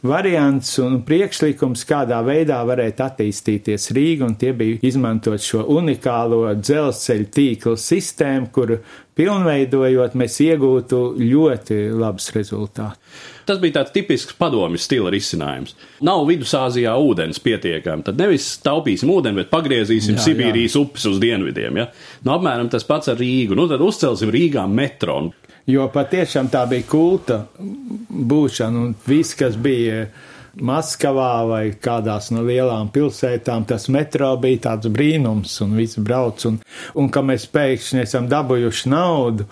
variants 0.07 0.77
un 0.81 1.01
priekšlikums, 1.05 1.85
kādā 1.89 2.19
veidā 2.25 2.59
varētu 2.67 3.05
attīstīties 3.05 3.91
Rīga, 3.95 4.27
un 4.27 4.37
tie 4.39 4.53
bija 4.57 4.81
izmantot 4.87 5.43
šo 5.43 5.65
unikālo 5.77 6.43
dzelzceļu 6.57 7.29
tīklu 7.37 7.75
sistēmu, 7.81 8.49
kur 8.55 8.79
pilnveidojot, 9.17 10.15
mēs 10.19 10.37
iegūtu 10.45 11.01
ļoti 11.19 11.81
labus 11.97 12.29
rezultātus. 12.35 13.25
Tas 13.47 13.61
bija 13.63 13.77
tāds 13.77 13.93
tipisks 13.95 14.35
padomju 14.35 14.79
stila 14.81 15.11
risinājums. 15.13 15.71
Nav 16.03 16.25
vidusāzijā 16.27 16.91
ūdens 16.99 17.39
pietiekami, 17.43 18.03
tad 18.03 18.19
nevis 18.19 18.49
taupīsim 18.63 19.11
ūdeni, 19.13 19.39
bet 19.39 19.51
pagriezīsim 19.53 20.17
jā, 20.17 20.25
Sibīrijas 20.25 20.75
jā. 20.75 20.81
upes 20.83 21.07
uz 21.07 21.21
dienvidiem. 21.23 21.79
Ja? 21.79 21.87
Nu, 22.25 22.33
apmēram 22.35 22.67
tas 22.73 22.83
pats 22.87 23.13
ar 23.13 23.19
Rīgu. 23.21 23.55
Nu, 23.55 23.69
tad 23.71 23.83
uzcelsim 23.83 24.33
Rīgā 24.35 24.67
metro. 24.67 25.21
Jo 25.67 25.87
patiešām 25.91 26.51
tā 26.51 26.65
bija 26.67 26.83
kulta 26.87 27.41
būšana 27.57 28.83
un 28.83 28.93
viss, 29.07 29.35
kas 29.35 29.55
bija 29.59 30.05
Maskavā 30.61 31.33
vai 31.49 31.63
kādās 31.81 32.31
no 32.33 32.43
lielām 32.45 32.89
pilsētām, 32.93 33.67
tas 33.69 33.87
metro 33.93 34.31
bija 34.41 34.63
tāds 34.69 34.89
brīnums, 34.93 35.59
un 35.65 35.75
viss 35.77 35.99
brauc, 36.01 36.45
un, 36.49 36.57
un 36.97 37.11
ka 37.13 37.23
mēs 37.25 37.45
pēkšņi 37.53 38.03
esam 38.03 38.29
dabūjuši 38.31 38.89
naudu, 38.93 39.45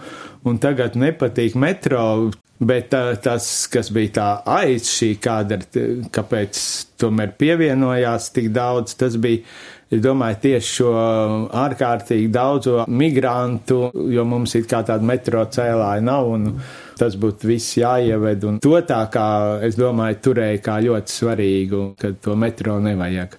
un 0.45 0.57
tagad 0.62 0.97
nepatīk 0.97 1.57
metro, 1.59 2.31
bet 2.59 2.89
tā, 2.93 3.03
tas, 3.21 3.47
kas 3.71 3.91
bija 3.93 4.13
tā 4.17 4.27
aiz 4.57 4.89
šī 4.93 5.12
kādra, 5.21 5.62
kāpēc 6.15 6.62
tomēr 7.01 7.35
pievienojās 7.39 8.31
tik 8.35 8.51
daudz, 8.55 8.95
tas 9.00 9.17
bija 9.21 9.43
Es 9.93 10.01
domāju, 10.01 10.39
tieši 10.41 10.71
šo 10.79 10.91
ārkārtīgi 11.61 12.31
daudzo 12.33 12.87
migrantu, 12.89 13.91
jo 14.09 14.23
mums 14.25 14.55
ir 14.57 14.65
kā 14.69 14.79
tāda 14.87 15.05
metro 15.05 15.43
cēlāja 15.45 16.01
nav, 16.01 16.29
un 16.33 16.47
tas 16.97 17.17
būtu 17.21 17.51
viss 17.51 17.75
jāieved, 17.77 18.47
un 18.49 18.57
to 18.63 18.73
tā 18.87 19.03
kā, 19.13 19.27
es 19.67 19.77
domāju, 19.77 20.17
turēja 20.25 20.63
kā 20.65 20.79
ļoti 20.87 21.13
svarīgu, 21.19 21.83
ka 22.01 22.15
to 22.17 22.33
metro 22.39 22.79
nevajag. 22.81 23.37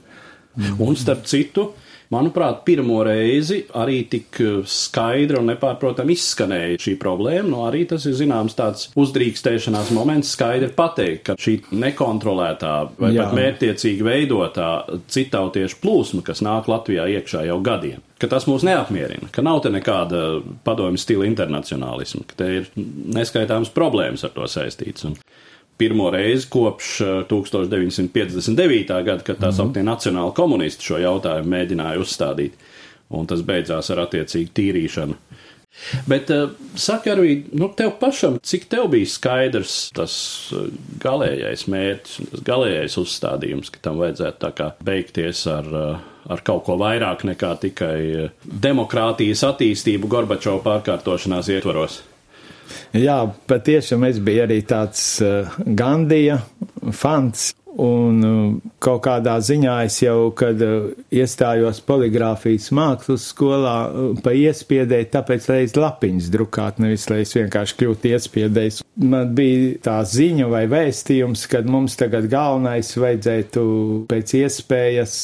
Un 0.79 0.95
starp 0.97 1.27
citu, 1.29 1.73
Manuprāt, 2.15 2.61
pirmo 2.67 3.01
reizi 3.07 3.65
arī 3.75 3.97
tik 4.11 4.39
eh, 4.43 4.59
skaidri 4.71 5.41
un 5.41 5.49
nepārprotam 5.51 6.11
izskanēja 6.15 6.79
šī 6.85 6.95
problēma. 7.03 7.49
Nu, 7.51 7.63
arī 7.67 7.83
tas 7.91 8.07
ir 8.07 8.15
zināms 8.19 8.55
tāds 8.59 8.89
uzdrīkstēšanās 8.99 9.91
moments, 9.97 10.31
skaidri 10.37 10.71
pateikt, 10.77 11.23
ka 11.27 11.37
šī 11.41 11.57
nekontrolētā 11.75 12.75
vai 13.01 13.11
Jā. 13.15 13.27
pat 13.27 13.39
mērķtiecīgi 13.41 14.07
veidotā 14.07 14.71
citautiešu 15.11 15.81
plūsma, 15.83 16.23
kas 16.27 16.45
nāk 16.47 16.71
Latvijā 16.71 17.09
iekšā 17.17 17.43
jau 17.49 17.59
gadiem, 17.67 18.05
ka 18.23 18.31
tas 18.31 18.47
mūs 18.47 18.67
neapmierina, 18.67 19.33
ka 19.35 19.43
nav 19.43 19.65
te 19.65 19.75
nekāda 19.75 20.23
padomju 20.67 21.03
stila 21.03 21.27
internacionālisma, 21.27 22.23
ka 22.31 22.39
te 22.39 22.53
ir 22.61 22.71
neskaitāmas 22.77 23.75
problēmas 23.75 24.23
ar 24.27 24.35
to 24.37 24.47
saistīts. 24.51 25.09
Un 25.11 25.19
pirmo 25.79 26.11
reizi 26.11 26.49
kopš 26.51 27.01
1959. 27.29 28.91
Eh, 28.91 29.03
gada, 29.03 29.23
kad 29.23 29.41
tā 29.41 29.51
mhm. 29.51 29.57
sauktie 29.59 29.85
nacionāli 29.87 30.35
komunisti 30.37 30.91
šo 30.91 31.01
jautājumu 31.03 31.53
mēģināja 31.53 32.03
uzstādīt, 32.03 32.57
un 33.17 33.29
tas 33.29 33.45
beidzās 33.47 33.93
ar 33.95 34.07
attiecīgu 34.07 34.55
tīrīšanu. 34.57 35.21
Bet 36.09 36.31
uh, 36.33 36.55
saka 36.81 37.13
arī, 37.13 37.35
nu, 37.53 37.67
tev 37.77 37.99
pašam, 38.01 38.39
cik 38.41 38.63
tev 38.73 38.87
bija 38.95 39.11
skaidrs 39.13 39.75
tas 39.93 40.15
uh, 40.57 40.71
galīgais 41.03 41.67
mērķis, 41.69 42.31
tas 42.31 42.45
galīgais 42.47 42.97
uzstādījums, 43.03 43.69
ka 43.75 43.83
tam 43.85 44.01
vajadzētu 44.01 44.71
beigties 44.89 45.45
ar, 45.53 45.69
ar 46.33 46.45
kaut 46.49 46.65
ko 46.71 46.79
vairāk 46.81 47.27
nekā 47.29 47.53
tikai 47.67 47.99
demokrātijas 48.49 49.45
attīstību 49.53 50.09
Gorbačova 50.17 50.65
pārkārtošanās 50.65 51.53
ietvaros? 51.53 52.01
Jā, 52.97 53.21
patiešām 53.51 54.09
es 54.09 54.19
biju 54.23 54.47
arī 54.47 54.63
tāds 54.69 55.05
uh, 55.25 55.55
Gandija 55.67 56.41
fans. 56.93 57.53
Un 57.77 58.23
uh, 58.25 58.53
kaut 58.81 59.03
kādā 59.05 59.35
ziņā 59.45 59.75
es 59.85 59.99
jau, 60.01 60.31
kad 60.37 60.63
uh, 60.65 60.87
iestājos 61.13 61.83
poligrāfijas 61.85 62.71
mākslas 62.73 63.27
skolā, 63.35 63.75
uh, 63.91 64.15
pa 64.25 64.33
iespiedēju, 64.33 65.11
tāpēc, 65.13 65.51
es 65.59 65.77
lapiņas 65.77 66.31
drukāt, 66.33 66.81
nevis, 66.81 67.05
lai 67.13 67.21
es 67.27 67.37
vienkārši 67.37 67.77
kļūtu 67.83 68.15
iespiedējis. 68.15 68.81
Man 69.05 69.35
bija 69.37 69.77
tā 69.91 69.99
ziņa 70.09 70.49
vai 70.55 70.65
vēstījums, 70.73 71.45
kad 71.53 71.69
mums 71.69 71.99
tagad 72.01 72.31
galvenais 72.33 72.95
vajadzētu 72.97 73.67
pēc 74.09 74.37
iespējas 74.41 75.19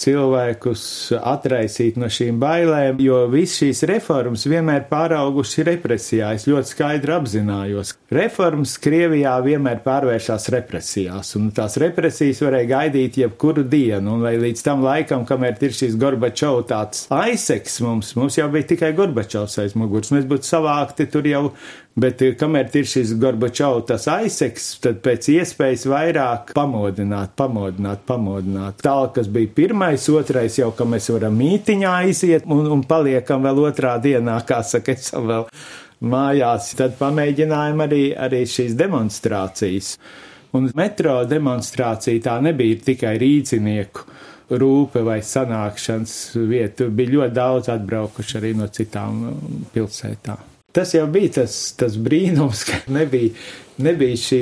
cilvēkus 0.00 0.82
atraisīt 1.16 1.96
no 2.00 2.08
šīm 2.12 2.40
bailēm, 2.40 3.00
jo 3.02 3.22
viss 3.32 3.60
šīs 3.62 3.82
reformas 3.88 4.44
vienmēr 4.48 4.86
pārauguši 4.90 5.64
represijā. 5.70 6.32
Es 6.36 6.46
ļoti 6.48 6.72
skaidri 6.74 7.14
apzinājos. 7.16 7.94
Reformas 8.12 8.76
Krievijā 8.82 9.34
vienmēr 9.44 9.80
pārvēršas 9.84 10.50
represijās, 10.54 11.32
un 11.38 11.48
tās 11.56 11.78
represijas 11.82 12.42
varēja 12.44 12.70
gaidīt 12.74 13.20
jebkuru 13.22 13.64
dienu, 13.66 14.18
un 14.18 14.26
vai 14.26 14.36
līdz 14.40 14.66
tam 14.66 14.84
laikam, 14.86 15.24
kamēr 15.28 15.58
ir 15.66 15.74
šīs 15.76 15.96
Gorbačovs 16.00 16.68
tāds 16.70 17.06
aizseks 17.12 17.80
mums, 17.84 18.12
mums 18.18 18.38
jau 18.38 18.46
bija 18.52 18.70
tikai 18.74 18.92
Gorbačovs 18.96 19.58
aiz 19.64 19.74
muguras, 19.78 20.12
mēs 20.14 20.28
būtu 20.28 20.48
savākti 20.48 21.08
tur 21.10 21.26
jau 21.26 21.42
Bet 21.96 22.20
kamēr 22.36 22.66
ir 22.76 22.84
šis 22.84 23.14
Gorbačovs 23.16 24.04
aizseks, 24.12 24.66
tad 24.84 24.98
pēc 25.04 25.30
iespējas 25.32 25.86
vairāk 25.88 26.50
pamodināt, 26.56 27.30
pamodināt, 27.40 28.02
pamodināt. 28.04 28.82
Tālāk, 28.84 29.14
kas 29.16 29.30
bija 29.32 29.48
pirmais, 29.56 30.04
otrais 30.12 30.58
jau, 30.60 30.68
ka 30.76 30.84
mēs 30.84 31.08
varam 31.14 31.38
mītiņā 31.40 31.92
iziet 32.10 32.44
un, 32.52 32.66
un 32.74 32.82
paliekam 32.84 33.46
vēl 33.48 33.62
otrā 33.70 33.94
dienā, 34.04 34.34
kā 34.44 34.58
saka, 34.60 34.92
esam 34.92 35.24
vēl 35.30 35.46
mājās. 36.04 36.74
Tad 36.76 36.98
pamēģinājām 36.98 37.80
arī, 37.86 38.02
arī 38.26 38.42
šīs 38.44 38.76
demonstrācijas. 38.76 39.94
Un 40.56 40.68
metro 40.76 41.22
demonstrācija 41.28 42.22
tā 42.26 42.34
nebija 42.44 42.82
tikai 42.90 43.14
rīcinieku 43.22 44.04
rūpe 44.60 45.00
vai 45.06 45.22
sanākšanas 45.24 46.18
vieta. 46.52 46.90
Bija 46.92 47.14
ļoti 47.16 47.36
daudz 47.40 47.72
atbraukuši 47.72 48.38
arī 48.42 48.52
no 48.60 48.68
citām 48.68 49.24
pilsētām. 49.72 50.55
Tas 50.76 50.92
jau 50.92 51.06
bija 51.08 51.30
tas, 51.38 51.54
tas 51.80 51.94
brīnums, 51.96 52.66
ka 52.68 52.82
nebija, 52.92 53.32
nebija 53.80 54.18
šī 54.20 54.40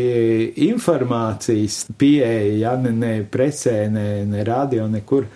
informācijas 0.66 1.84
pieeja, 1.94 2.56
ja 2.58 2.72
ne, 2.80 2.90
ne 2.90 3.12
presē, 3.30 3.84
ne, 3.94 4.08
ne 4.26 4.42
radio, 4.46 4.88
nekur. 4.90 5.28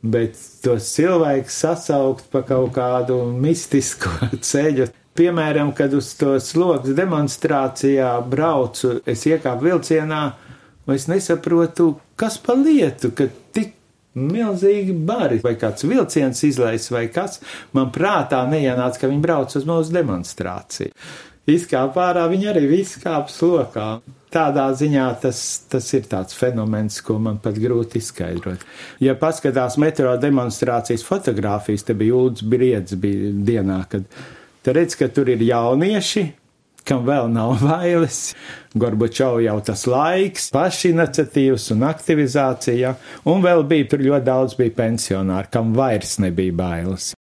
Bet 0.00 0.40
tos 0.64 0.88
cilvēkus 0.94 1.60
sasaukt 1.66 2.30
pa 2.32 2.40
kaut 2.48 2.72
kādu 2.78 3.20
mistisku 3.28 4.08
ceļu. 4.50 4.88
Piemēram, 5.18 5.74
kad 5.76 5.92
uz 5.98 6.14
to 6.16 6.38
slogas 6.40 6.96
demonstrācijā 6.96 8.14
braucu, 8.32 9.02
es 9.04 9.28
iekāpu 9.28 9.68
vilcienā, 9.68 10.22
un 10.86 10.94
es 10.96 11.10
nesaprotu, 11.12 11.90
kas 12.16 12.40
pa 12.40 12.56
lietu, 12.56 13.12
ka 13.12 13.28
tik 13.52 13.74
milzīgi 14.16 14.94
bari, 15.08 15.40
vai 15.44 15.54
kāds 15.60 15.86
vilciens 15.88 16.44
izlaiž, 16.48 16.90
vai 16.94 17.06
kas. 17.12 17.40
Man 17.76 17.90
prātā 17.94 18.44
neienāca, 18.50 19.02
ka 19.02 19.10
viņi 19.10 19.24
brauc 19.24 19.56
uz 19.58 19.66
mūsu 19.68 19.94
demonstrāciju. 19.96 20.94
Izkāpa 21.48 22.10
ārā, 22.10 22.26
viņi 22.28 22.48
arī 22.50 22.64
viss 22.68 23.00
kāp 23.00 23.30
slokā. 23.32 23.98
Tādā 24.28 24.66
ziņā 24.76 25.06
tas, 25.22 25.38
tas 25.72 25.86
ir 25.96 26.04
tāds 26.10 26.36
fenomens, 26.36 26.98
ko 27.00 27.16
man 27.16 27.38
pat 27.40 27.56
grūti 27.56 28.02
izskaidrot. 28.02 28.66
Ja 29.00 29.14
paskatās 29.16 29.78
metro 29.80 30.12
demonstrācijas 30.20 31.06
fotogrāfijas, 31.06 31.86
te 31.88 31.96
bija 31.96 32.18
Ulds 32.18 32.44
Briedz 32.44 32.98
bija 33.00 33.32
dienā, 33.48 33.86
kad 33.88 34.04
Te 34.68 34.74
redz, 34.76 34.98
ka 35.00 35.06
tur 35.08 35.30
ir 35.32 35.40
jaunieši, 35.40 36.22
kam 36.88 37.04
vēl 37.08 37.30
nav 37.32 37.58
bailes. 37.68 38.22
Gorbačov 38.78 39.40
jau 39.42 39.58
tas 39.64 39.86
laiks, 39.88 40.50
pašiniciatīvas 40.54 41.70
un 41.74 41.86
aktivizācija, 41.88 42.94
un 43.28 43.44
vēl 43.44 43.64
bija 43.68 43.92
tur 43.92 44.04
ļoti 44.10 44.28
daudz 44.28 44.58
bija 44.60 44.76
pensionāri, 44.82 45.52
kam 45.52 45.72
vairs 45.76 46.18
nebija 46.22 46.56
bailes. 46.58 47.12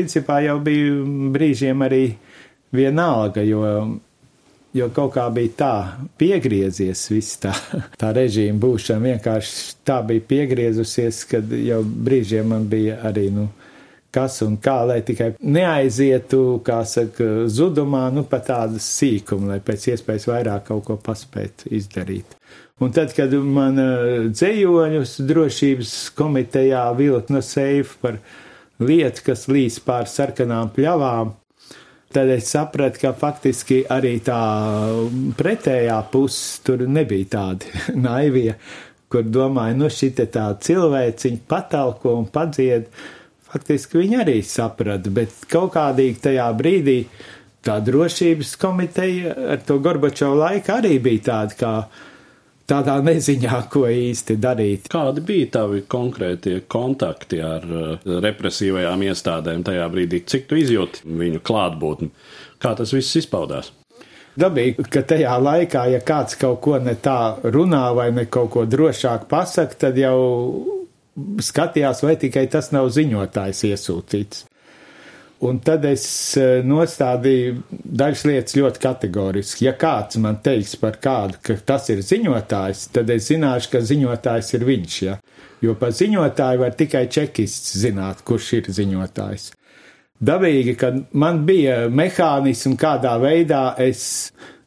Principā 0.00 0.40
jau 0.44 0.58
bija 0.64 1.00
brīžiem 1.34 1.84
arī 1.84 2.04
vienalga, 2.72 3.44
jo, 3.44 3.62
jo 4.72 4.90
kaut 4.96 5.14
kā 5.16 5.26
bija 5.34 5.56
tā 5.58 5.74
piegriezies 6.20 7.06
viss 7.12 7.40
tā, 7.42 7.52
tā 8.00 8.12
režīma 8.16 8.60
būšana, 8.62 9.14
vienkārši 9.14 9.80
tā 9.84 10.00
bija 10.06 10.26
piegriezusies, 10.32 11.24
kad 11.30 11.52
jau 11.52 11.82
brīžiem 11.84 12.48
man 12.54 12.68
bija 12.70 13.00
arī, 13.10 13.28
nu, 13.34 13.48
kas 14.14 14.40
un 14.46 14.56
kā, 14.62 14.80
lai 14.88 15.00
tikai 15.06 15.34
neaizietu, 15.38 16.60
kā 16.66 16.80
saka, 16.88 17.46
zudumā, 17.50 18.08
nu, 18.14 18.24
pa 18.26 18.40
tādu 18.42 18.80
sīkumu, 18.82 19.52
lai 19.52 19.60
pēc 19.62 19.92
iespējas 19.94 20.28
vairāk 20.30 20.68
kaut 20.70 20.86
ko 20.88 20.98
paspēt 20.98 21.68
izdarīt. 21.70 22.36
Un 22.80 22.94
tad, 22.96 23.12
kad 23.12 23.32
man 23.44 23.76
dzējoņus 24.32 25.18
drošības 25.28 25.96
komitejā 26.16 26.86
vilkt 26.96 27.28
no 27.28 27.42
seifa 27.44 27.98
par 28.00 28.16
lietu, 28.80 29.24
kas 29.30 29.46
līs 29.50 29.78
pār 29.84 30.08
sarkanām 30.10 30.72
pļavām, 30.74 31.34
tad 32.14 32.30
es 32.34 32.50
sapratu, 32.50 33.04
ka 33.04 33.14
faktiski 33.16 33.84
arī 33.90 34.16
tā 34.24 34.40
pretējā 35.38 36.00
puse 36.12 36.62
tur 36.66 36.86
nebija 36.88 37.30
tādi 37.36 37.70
naivie, 38.08 38.54
kur 39.10 39.26
domāju, 39.26 39.78
nu 39.80 39.90
šī 39.90 40.12
te 40.18 40.26
tā 40.30 40.50
cilvēciņa 40.62 41.44
patalko 41.50 42.14
un 42.18 42.28
padzied. 42.30 42.90
Faktiski 43.50 43.98
viņi 43.98 44.20
arī 44.22 44.36
saprata, 44.46 45.10
bet 45.10 45.32
kaut 45.50 45.72
kādīgi 45.74 46.20
tajā 46.28 46.46
brīdī 46.54 47.00
tā 47.66 47.80
drošības 47.84 48.54
komiteja 48.60 49.34
ar 49.54 49.64
to 49.66 49.80
Gorbačovu 49.82 50.38
laiku 50.38 50.76
arī 50.76 50.94
bija 51.02 51.26
tāda, 51.32 51.58
kā 51.58 51.72
tādā 52.70 52.96
neziņā, 53.04 53.64
ko 53.72 53.84
īsti 53.90 54.36
darīt. 54.40 54.88
Kādi 54.92 55.24
bija 55.26 55.50
tavi 55.58 55.82
konkrētie 55.90 56.60
kontakti 56.70 57.42
ar 57.44 57.66
uh, 57.66 58.08
represīvajām 58.24 59.04
iestādēm 59.10 59.66
tajā 59.66 59.90
brīdī? 59.92 60.22
Cik 60.30 60.48
tu 60.50 60.58
izjūti 60.60 61.04
viņu 61.20 61.42
klātbūtni? 61.46 62.10
Kā 62.62 62.74
tas 62.78 62.94
viss 62.94 63.18
izpaudās? 63.20 63.72
Dabīgi, 64.40 64.84
ka 64.92 65.02
tajā 65.04 65.32
laikā, 65.42 65.86
ja 65.90 66.00
kāds 66.06 66.38
kaut 66.38 66.60
ko 66.64 66.78
ne 66.80 66.94
tā 67.02 67.36
runā 67.50 67.88
vai 67.96 68.10
ne 68.14 68.28
kaut 68.30 68.52
ko 68.54 68.62
drošāk 68.68 69.26
pasaka, 69.30 69.78
tad 69.86 69.98
jau 69.98 70.16
skatījās, 71.42 72.04
vai 72.06 72.14
tikai 72.20 72.46
tas 72.52 72.70
nav 72.74 72.88
ziņotājs 72.94 73.64
iesūtīts. 73.72 74.44
Un 75.40 75.56
tad 75.64 75.86
es 75.88 76.02
e, 76.36 76.60
nostādīju 76.68 77.62
dažas 77.72 78.26
lietas 78.28 78.56
ļoti 78.58 78.82
kategoriski. 78.82 79.64
Ja 79.64 79.72
kāds 79.72 80.18
man 80.20 80.36
teiks 80.44 80.74
par 80.80 80.98
kādu, 81.00 81.38
ka 81.40 81.56
tas 81.64 81.88
ir 81.88 82.02
ziņotājs, 82.04 82.90
tad 82.92 83.08
es 83.14 83.30
zināšu, 83.30 83.70
ka 83.72 83.80
ziņotājs 83.88 84.52
ir 84.58 84.66
viņš. 84.68 84.98
Ja? 85.06 85.16
Jo 85.64 85.78
par 85.80 85.94
ziņotāju 85.96 86.60
var 86.60 86.76
tikai 86.76 87.06
čekists 87.08 87.72
zināt, 87.80 88.20
kurš 88.28 88.52
ir 88.58 88.70
ziņotājs. 88.76 89.48
Dabīgi, 90.20 90.76
ka 90.76 90.92
man 91.16 91.46
bija 91.48 91.86
mehānismi, 91.88 92.76
kādā 92.80 93.14
veidā 93.22 93.70
es 93.80 94.02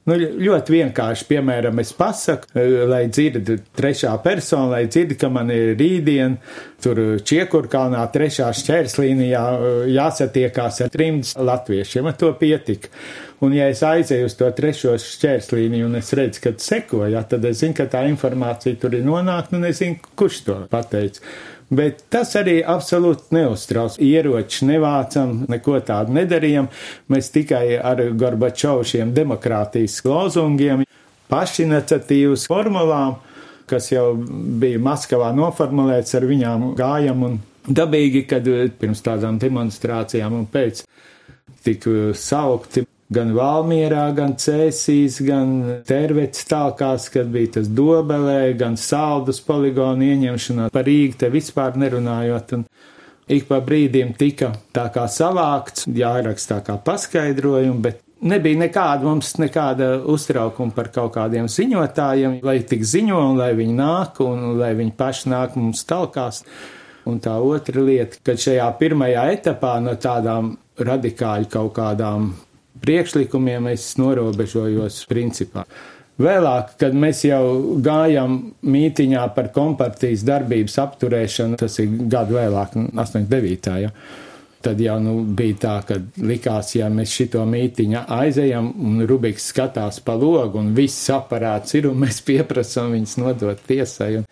Nu, 0.03 0.17
ļoti 0.19 0.73
vienkārši, 0.73 1.25
piemēram, 1.29 1.77
es 1.79 1.93
pasaku, 1.95 2.49
eh, 2.59 2.73
lai 2.91 3.05
dzird 3.07 3.47
trešā 3.71 4.11
persona, 4.23 4.67
lai 4.75 4.87
dzird, 4.91 5.15
ka 5.19 5.29
man 5.31 5.51
ir 5.51 5.77
rītdien 5.79 6.35
tur 6.83 6.99
Čiekurkalnā 7.23 8.01
trešā 8.11 8.49
šķērslīnijā 8.51 9.43
eh, 9.53 9.85
jāsatiekās 9.95 10.81
ar 10.83 10.91
trimds 10.91 11.31
latviešiem, 11.39 12.11
ar 12.11 12.17
to 12.19 12.33
pietika. 12.35 12.91
Un 13.43 13.55
ja 13.55 13.69
es 13.71 13.79
aizēju 13.83 14.27
uz 14.27 14.35
to 14.39 14.51
trešo 14.51 14.97
šķērslīniju 14.99 15.87
un 15.87 15.95
es 15.99 16.11
redzu, 16.19 16.43
ka 16.43 16.53
sekoja, 16.59 17.23
tad 17.23 17.47
es 17.47 17.63
zinu, 17.63 17.75
ka 17.79 17.87
tā 17.87 18.03
informācija 18.11 18.75
tur 18.79 18.99
ir 18.99 19.07
nonākta 19.07 19.55
un 19.55 19.71
es 19.71 19.79
zinu, 19.79 20.03
kurš 20.19 20.43
to 20.49 20.59
pateica. 20.71 21.23
Bet 21.73 22.03
tas 22.13 22.33
arī 22.39 22.57
absolūti 22.61 23.33
neuztrauc. 23.37 23.95
Ieroči 24.03 24.67
nevācam, 24.69 25.43
neko 25.49 25.79
tādu 25.85 26.15
nedarījam. 26.17 26.69
Mēs 27.11 27.31
tikai 27.33 27.77
ar 27.79 28.01
Gorbačovu 28.19 28.85
šiem 28.87 29.13
demokrātijas 29.15 29.99
lozungiem, 30.05 30.83
pašiniciatīvas 31.31 32.45
formulām, 32.51 33.17
kas 33.69 33.89
jau 33.93 34.11
bija 34.61 34.81
Maskavā 34.83 35.31
noformulēts, 35.35 36.15
ar 36.19 36.27
viņām 36.29 36.71
gājam 36.77 37.27
un 37.29 37.39
dabīgi, 37.63 38.25
kad 38.29 38.47
pirms 38.79 39.03
tādām 39.05 39.39
demonstrācijām 39.41 40.35
un 40.41 40.49
pēc 40.51 40.83
tika 41.63 42.11
saukti 42.19 42.83
gan 43.13 43.33
Valmierā, 43.35 44.05
gan 44.17 44.35
Cēsīs, 44.39 45.19
gan 45.25 45.81
Tervets 45.87 46.45
tālkās, 46.49 47.09
kad 47.13 47.29
bija 47.33 47.59
tas 47.59 47.69
dobelē, 47.69 48.53
gan 48.59 48.77
saldus 48.79 49.41
poligonu 49.45 50.09
ieņemšanā 50.11 50.69
par 50.73 50.87
Rīgu 50.87 51.19
te 51.21 51.29
vispār 51.33 51.77
nerunājot. 51.79 52.55
Un 52.57 52.65
ik 53.31 53.47
pa 53.49 53.61
brīdiem 53.63 54.15
tika 54.19 54.53
tā 54.75 54.89
kā 54.93 55.07
savākts, 55.11 55.87
jāraksta 55.87 56.59
kā 56.65 56.77
paskaidrojumi, 56.83 57.81
bet 57.83 58.01
nebija 58.23 58.59
nekāda 58.59 59.07
mums 59.07 59.33
nekāda 59.39 59.97
uztraukuma 60.09 60.73
par 60.75 60.89
kaut 60.95 61.13
kādiem 61.17 61.49
ziņotājiem, 61.51 62.39
lai 62.45 62.59
tik 62.67 62.85
ziņo 62.87 63.19
un 63.31 63.41
lai 63.41 63.51
viņi 63.57 63.75
nāk 63.79 64.23
un 64.23 64.53
lai 64.59 64.73
viņi 64.79 64.95
paši 64.97 65.33
nāk 65.33 65.59
mums 65.59 65.83
talkās. 65.89 66.43
Un 67.09 67.19
tā 67.19 67.35
otra 67.43 67.83
lieta, 67.83 68.21
ka 68.23 68.37
šajā 68.39 68.69
pirmajā 68.79 69.25
etapā 69.35 69.75
no 69.83 69.97
tādām 69.99 70.53
radikāļu 70.79 71.49
kaut 71.51 71.73
kādām 71.75 72.29
priekšlikumiem 72.83 73.71
es 73.73 73.93
norobežojos 73.99 75.03
principā. 75.09 75.65
Vēlāk, 76.21 76.75
kad 76.77 76.93
mēs 76.93 77.23
jau 77.25 77.77
gājām 77.81 78.35
mītiņā 78.69 79.23
par 79.33 79.49
kompartijas 79.55 80.21
darbības 80.27 80.77
apturēšanu, 80.83 81.57
tas 81.57 81.79
ir 81.81 81.95
gadu 82.11 82.37
vēlāk, 82.37 82.75
89. 82.93 83.71
Ja, 83.81 83.89
tad 84.63 84.83
jau 84.83 84.99
nu, 85.01 85.15
bija 85.25 85.57
tā, 85.63 85.73
ka 85.87 85.97
likās, 86.21 86.75
ja 86.77 86.91
mēs 86.93 87.15
šito 87.17 87.41
mītiņu 87.49 88.03
aizejam 88.13 88.69
un 88.77 89.01
Rubiks 89.09 89.49
skatās 89.51 89.97
pa 90.05 90.13
logu 90.19 90.61
un 90.61 90.71
viss 90.77 91.09
aparāts 91.13 91.73
ir 91.79 91.89
un 91.89 91.97
mēs 92.05 92.21
pieprasam 92.27 92.93
viņus 92.93 93.17
nodot 93.23 93.65
tiesai. 93.67 94.11
Un 94.21 94.29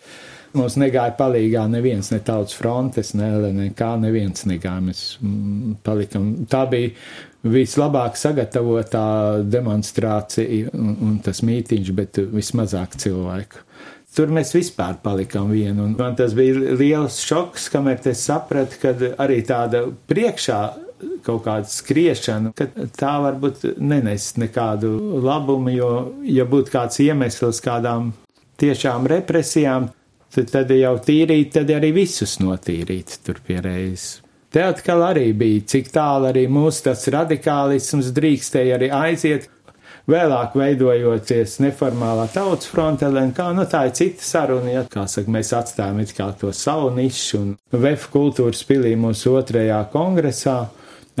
mums 0.58 0.76
negāja 0.80 1.14
palīgā 1.18 1.64
neviens, 1.70 2.12
ne 2.12 2.20
tautas 2.24 2.56
frontes, 2.58 3.12
ne, 3.18 3.28
ne 3.54 3.68
kā 3.76 3.94
neviens 4.00 4.46
negāja. 4.48 4.84
Mēs 4.84 5.02
mm, 5.20 5.76
palikam. 5.86 6.32
Tā 6.50 6.64
bija 6.70 6.92
vislabāk 7.42 8.16
sagatavotā 8.20 9.06
demonstrācija 9.50 10.72
un, 10.76 10.94
un 11.08 11.18
tas 11.24 11.42
mītīņš, 11.46 11.92
bet 11.98 12.22
vismazāk 12.32 12.96
cilvēku. 13.02 13.66
Tur 14.12 14.28
mēs 14.28 14.52
vispār 14.52 14.98
palikām 15.00 15.48
vieni, 15.54 15.86
man 15.96 16.16
tas 16.18 16.34
bija 16.36 16.76
liels 16.76 17.16
šoks, 17.24 17.70
kamēr 17.72 18.02
es 18.10 18.26
sapratu, 18.26 18.76
ka 18.82 18.92
arī 19.24 19.38
tāda 19.48 19.86
priekšā 20.10 20.58
kaut 21.24 21.46
kāda 21.46 21.70
skriešana, 21.70 22.52
ka 22.56 22.68
tā 22.98 23.14
varbūt 23.24 23.64
nenes 23.80 24.32
nekādu 24.38 24.92
labumu, 25.24 25.72
jo, 25.74 25.90
ja 26.28 26.44
būtu 26.48 26.74
kāds 26.74 27.00
iemesls 27.02 27.62
kādām 27.64 28.12
tiešām 28.60 29.08
represijām, 29.10 29.88
tad, 30.34 30.50
tad 30.52 30.74
jau 30.76 30.96
tīrīt, 31.02 31.54
tad 31.56 31.70
arī 31.72 31.92
visus 32.02 32.38
notīrīt 32.42 33.20
tur 33.26 33.40
pie 33.46 33.60
reizes. 33.64 34.20
Te 34.52 34.60
atkal 34.60 35.00
arī 35.06 35.30
bija, 35.32 35.62
cik 35.72 35.88
tālu 35.94 36.28
arī 36.28 36.44
mūsu 36.52 36.90
tas 36.90 37.06
radikālisms 37.12 38.10
drīkstēja 38.12 38.76
arī 38.76 38.90
aiziet. 38.92 39.48
Vēlāk 40.10 40.56
veidojoties 40.58 41.60
neformālā 41.62 42.26
tautas 42.34 42.66
fronte, 42.68 43.06
kā 43.36 43.46
nu, 43.54 43.64
tā 43.70 43.84
ir 43.86 43.94
cita 43.96 44.26
saruna, 44.26 44.72
ja 44.72 44.82
kā 44.90 45.06
saka, 45.08 45.30
mēs 45.30 45.52
atstājam 45.54 46.02
it 46.02 46.12
kā 46.16 46.26
to 46.40 46.50
savu 46.52 46.90
nišu 46.96 47.38
un 47.38 47.52
VF 47.70 48.08
kultūras 48.12 48.64
pilī 48.66 48.96
mūsu 48.98 49.36
otrajā 49.38 49.78
kongresā 49.94 50.58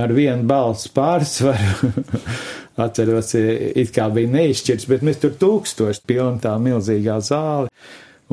ar 0.02 0.12
vienu 0.12 0.44
balsu 0.50 0.90
pārsvaru. 0.92 1.92
Atceros, 2.82 3.32
it 3.38 3.94
kā 3.94 4.10
bija 4.12 4.34
neizšķirts, 4.34 4.88
bet 4.90 5.06
mēs 5.06 5.22
tur 5.22 5.36
tūkstoši 5.40 6.04
pilna 6.08 6.42
tā 6.42 6.56
milzīgā 6.60 7.20
zāle 7.22 7.70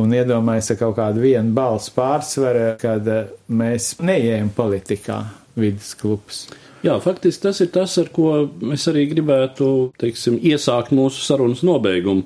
un 0.03 0.15
iedomājas 0.15 0.73
ar 0.73 0.79
kaut 0.79 0.97
kādu 0.97 1.23
vienu 1.23 1.53
balsu 1.55 1.93
pārsvaru, 1.97 2.71
kad 2.81 3.07
eh, 3.07 3.29
mēs 3.51 3.95
neejam 4.03 4.51
politikā 4.55 5.21
vidus 5.59 5.93
klubs. 5.99 6.47
Jā, 6.85 6.95
faktiski 7.03 7.43
tas 7.43 7.59
ir 7.59 7.73
tas, 7.75 7.97
ar 7.99 8.07
ko 8.15 8.45
mēs 8.63 8.87
arī 8.87 9.03
gribētu, 9.11 9.91
teiksim, 9.99 10.37
iesākt 10.39 10.93
mūsu 10.95 11.25
sarunas 11.25 11.63
nobeigumu 11.67 12.23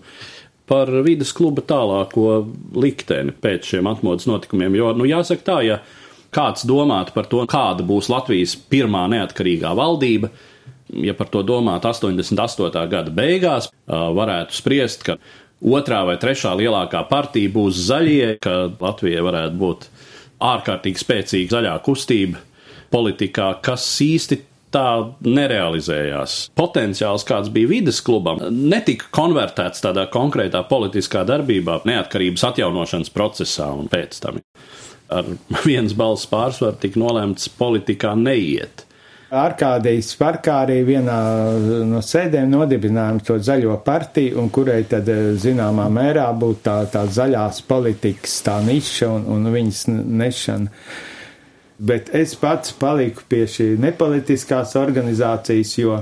par 0.69 0.89
vidas 1.03 1.33
kluba 1.35 1.63
tālāko 1.65 2.43
likteni 2.79 3.33
pēc 3.43 3.73
šiem 3.73 3.89
atmodas 3.89 4.29
notikumiem. 4.29 4.77
Jo, 4.77 4.93
nu, 4.97 5.07
jāsaka 5.09 5.47
tā, 5.49 5.57
ja 5.65 5.79
kāds 6.33 6.67
domātu 6.69 7.15
par 7.15 7.27
to, 7.29 7.41
kāda 7.49 7.85
būs 7.85 8.09
Latvijas 8.13 8.55
pirmā 8.69 9.03
neatkarīgā 9.11 9.73
valdība, 9.77 10.29
ja 10.93 11.15
par 11.17 11.29
to 11.33 11.41
domātu 11.45 11.89
88. 11.89 12.85
gada 12.91 13.13
beigās, 13.13 13.69
varētu 13.89 14.55
spriest, 14.55 15.05
ka 15.07 15.17
otrā 15.63 16.03
vai 16.07 16.17
trešā 16.21 16.53
lielākā 16.59 17.03
partija 17.09 17.51
būs 17.53 17.83
zaļie, 17.89 18.37
ka 18.43 18.55
Latvijai 18.81 19.23
varētu 19.25 19.59
būt 19.59 19.87
ārkārtīgi 20.43 21.01
spēcīga 21.01 21.57
zaļā 21.57 21.75
kustība 21.85 22.41
politikā, 22.93 23.53
kas 23.65 23.85
īsti 24.03 24.39
tā 24.73 24.87
nerealizējās. 25.25 26.37
Potenciāls, 26.57 27.25
kāds 27.27 27.51
bija 27.53 27.69
vides 27.69 28.01
klubam, 28.05 28.41
netika 28.49 29.09
konvertēts 29.13 29.83
tādā 29.85 30.07
konkrētā 30.13 30.63
politiskā 30.69 31.23
darbībā, 31.29 31.81
neatkarības 31.87 32.47
atjaunošanas 32.49 33.13
procesā 33.13 33.69
un 33.77 33.89
pēc 33.91 34.19
tam. 34.23 34.41
Ar 35.13 35.29
viens 35.67 35.93
balss 35.97 36.29
pārsvaru 36.29 36.79
tika 36.81 37.01
nolēmts 37.01 37.51
politikā 37.59 38.15
neiet. 38.17 38.82
Arkādijas 39.33 40.11
parkā 40.19 40.59
arī 40.61 40.83
vienā 40.85 41.15
no 41.89 42.03
sēdēm 42.05 42.51
nodibinājām 42.53 43.21
to 43.25 43.39
zaļo 43.41 43.79
partiju, 43.85 44.37
un 44.43 44.51
kurai 44.53 44.83
tad 44.89 45.09
zināmā 45.41 45.87
mērā 45.89 46.27
būtu 46.37 46.61
tā, 46.67 46.75
tā 46.93 47.01
zaļās 47.09 47.63
politikas 47.65 48.35
tā 48.45 48.59
niša 48.61 49.09
un, 49.09 49.25
un 49.33 49.49
viņas 49.55 49.81
nešana. 49.89 50.85
Bet 51.83 52.13
es 52.13 52.35
pats 52.37 52.75
paliku 52.77 53.25
pie 53.29 53.47
šī 53.49 53.71
nepolitiskās 53.81 54.75
organizācijas, 54.77 55.73
jo 55.81 55.97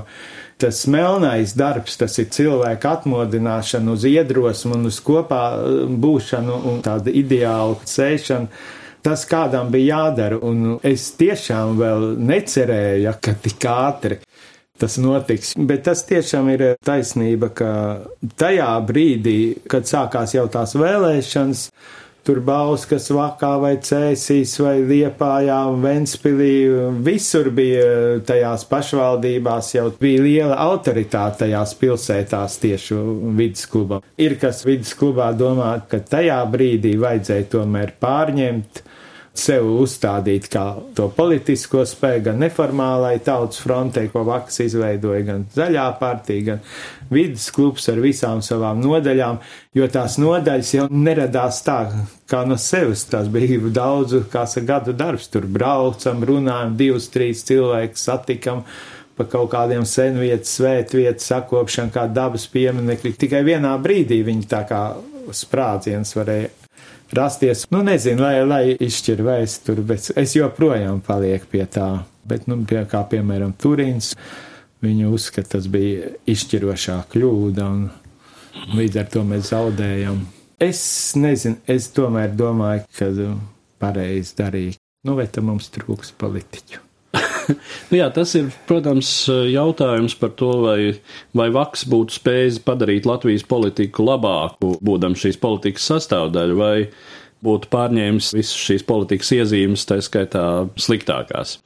tas 0.60 0.84
melnais 0.92 1.56
darbs, 1.56 1.96
tas 1.98 2.18
ir 2.20 2.28
cilvēka 2.36 2.98
atmodināšana 2.98 3.96
uz 3.96 4.04
iedrosmu 4.12 4.76
un 4.76 4.92
uz 4.92 5.00
kopā 5.02 5.42
būšanu 6.04 6.60
un 6.68 6.84
tādu 6.84 7.16
ideālu 7.16 7.80
sēšanu 7.88 8.52
tas 9.02 9.24
kādam 9.28 9.70
bija 9.72 9.98
jādara, 9.98 10.38
un 10.42 10.78
es 10.86 11.10
tiešām 11.18 11.76
vēl 11.80 12.12
necerēju, 12.22 13.16
ka 13.22 13.36
tik 13.42 13.66
ātri 13.68 14.20
tas 14.82 14.98
notiks. 14.98 15.54
Bet 15.56 15.84
tas 15.86 16.02
tiešām 16.08 16.48
ir 16.56 16.68
taisnība, 16.84 17.52
ka 17.54 17.72
tajā 18.40 18.70
brīdī, 18.86 19.38
kad 19.70 19.86
sākās 19.86 20.34
jau 20.34 20.48
tās 20.50 20.74
vēlēšanas, 20.78 21.68
tur 22.26 22.38
Bauskas 22.46 23.08
vakā 23.14 23.50
vai 23.62 23.72
Cēsīs 23.82 24.54
vai 24.62 24.76
Liepājā 24.86 25.58
Ventspilī, 25.82 26.52
visur 27.02 27.50
bija 27.54 28.20
tajās 28.26 28.64
pašvaldībās 28.70 29.72
jau 29.74 29.88
bija 30.00 30.22
liela 30.22 30.58
autoritāte 30.66 31.44
tajās 31.44 31.74
pilsētās 31.80 32.58
tieši 32.62 32.98
vidusklubam. 33.38 34.06
Ir 34.22 34.38
kas 34.42 34.62
vidusklubā 34.66 35.32
domā, 35.38 35.74
ka 35.90 36.02
tajā 36.14 36.38
brīdī 36.52 36.94
vajadzēja 37.02 37.50
tomēr 37.56 37.94
pārņemt 38.02 38.82
sev 39.32 39.64
uzstādīt 39.80 40.46
kā 40.52 40.64
to 40.96 41.06
politisko 41.16 41.86
spēku, 41.88 42.26
gan 42.28 42.42
neformālai 42.42 43.14
tautas 43.24 43.62
frontei, 43.64 44.10
ko 44.12 44.26
Vaks 44.28 44.60
izveidoja, 44.66 45.22
gan 45.24 45.46
zaļā 45.54 45.86
partija, 46.00 46.44
gan 46.50 46.60
vidas 47.12 47.48
klubs 47.54 47.88
ar 47.88 48.00
visām 48.04 48.42
savām 48.44 48.82
nodaļām, 48.84 49.40
jo 49.76 49.88
tās 49.92 50.18
nodaļas 50.20 50.72
jau 50.76 50.86
neradās 50.92 51.62
tā, 51.64 51.78
kā 52.28 52.44
no 52.48 52.58
sevis. 52.60 53.06
Tas 53.08 53.30
bija 53.32 53.60
daudzu, 53.72 54.26
kā 54.32 54.44
saka, 54.46 54.68
gadu 54.74 54.96
darbs. 54.96 55.30
Tur 55.32 55.48
braucam, 55.48 56.24
runājam, 56.28 56.76
divus, 56.76 57.08
trīs 57.12 57.44
cilvēkus 57.48 58.08
satikam 58.08 58.66
pa 59.16 59.26
kaut 59.28 59.50
kādiem 59.52 59.84
senvietas, 59.88 60.54
svētvietas, 60.56 61.28
sakopšanu, 61.28 61.92
kā 61.92 62.06
dabas 62.08 62.46
pieminekļi. 62.52 63.16
Tikai 63.20 63.42
vienā 63.44 63.74
brīdī 63.80 64.22
viņi 64.24 64.48
tā 64.48 64.64
kā 64.68 64.82
sprādziens 65.36 66.16
varēja 66.16 66.61
rasties. 67.16 67.66
Nu, 67.72 67.82
nezinu, 67.86 68.22
lai, 68.24 68.36
lai 68.46 68.62
izšķir 68.74 69.22
vēsturi, 69.26 69.84
bet 69.86 70.10
es 70.18 70.36
joprojām 70.36 71.02
palieku 71.04 71.50
pie 71.54 71.66
tā. 71.70 71.90
Bet, 72.28 72.46
nu, 72.46 72.60
pie, 72.68 72.84
kā 72.90 73.02
piemēram 73.10 73.54
Turīns, 73.58 74.12
viņu 74.82 75.10
uzskata, 75.16 75.56
tas 75.56 75.66
bija 75.70 76.12
izšķirošā 76.30 77.00
kļūda, 77.10 77.66
un 77.66 78.76
līdz 78.78 79.00
ar 79.02 79.10
to 79.10 79.24
mēs 79.26 79.50
zaudējam. 79.50 80.22
Es 80.62 80.84
nezinu, 81.18 81.58
es 81.66 81.90
tomēr 81.94 82.36
domāju, 82.38 82.86
ka 82.94 83.10
pareizi 83.82 84.38
darīju. 84.38 84.78
Nu, 85.02 85.16
vai 85.18 85.26
tam 85.26 85.50
mums 85.50 85.66
trūks 85.74 86.14
politiķu? 86.20 86.91
nu 87.90 87.98
jā, 87.98 88.08
tas 88.14 88.34
ir, 88.38 88.50
protams, 88.68 89.10
jautājums 89.28 90.14
par 90.18 90.34
to, 90.38 90.52
vai, 90.64 90.78
vai 91.36 91.48
Vaks 91.54 91.86
būtu 91.90 92.18
spējis 92.20 92.60
padarīt 92.66 93.08
Latvijas 93.08 93.44
politiku 93.48 94.06
labāku, 94.06 94.76
būdams 94.84 95.24
šīs 95.24 95.40
politikas 95.42 95.88
sastāvdaļa, 95.92 96.58
vai 96.58 96.76
būtu 97.42 97.70
pārņēmis 97.72 98.30
visas 98.36 98.58
šīs 98.68 98.84
politikas 98.86 99.32
iezīmes, 99.34 99.86
tā 99.88 99.98
skaitā 100.04 100.44
sliktākās, 100.78 101.56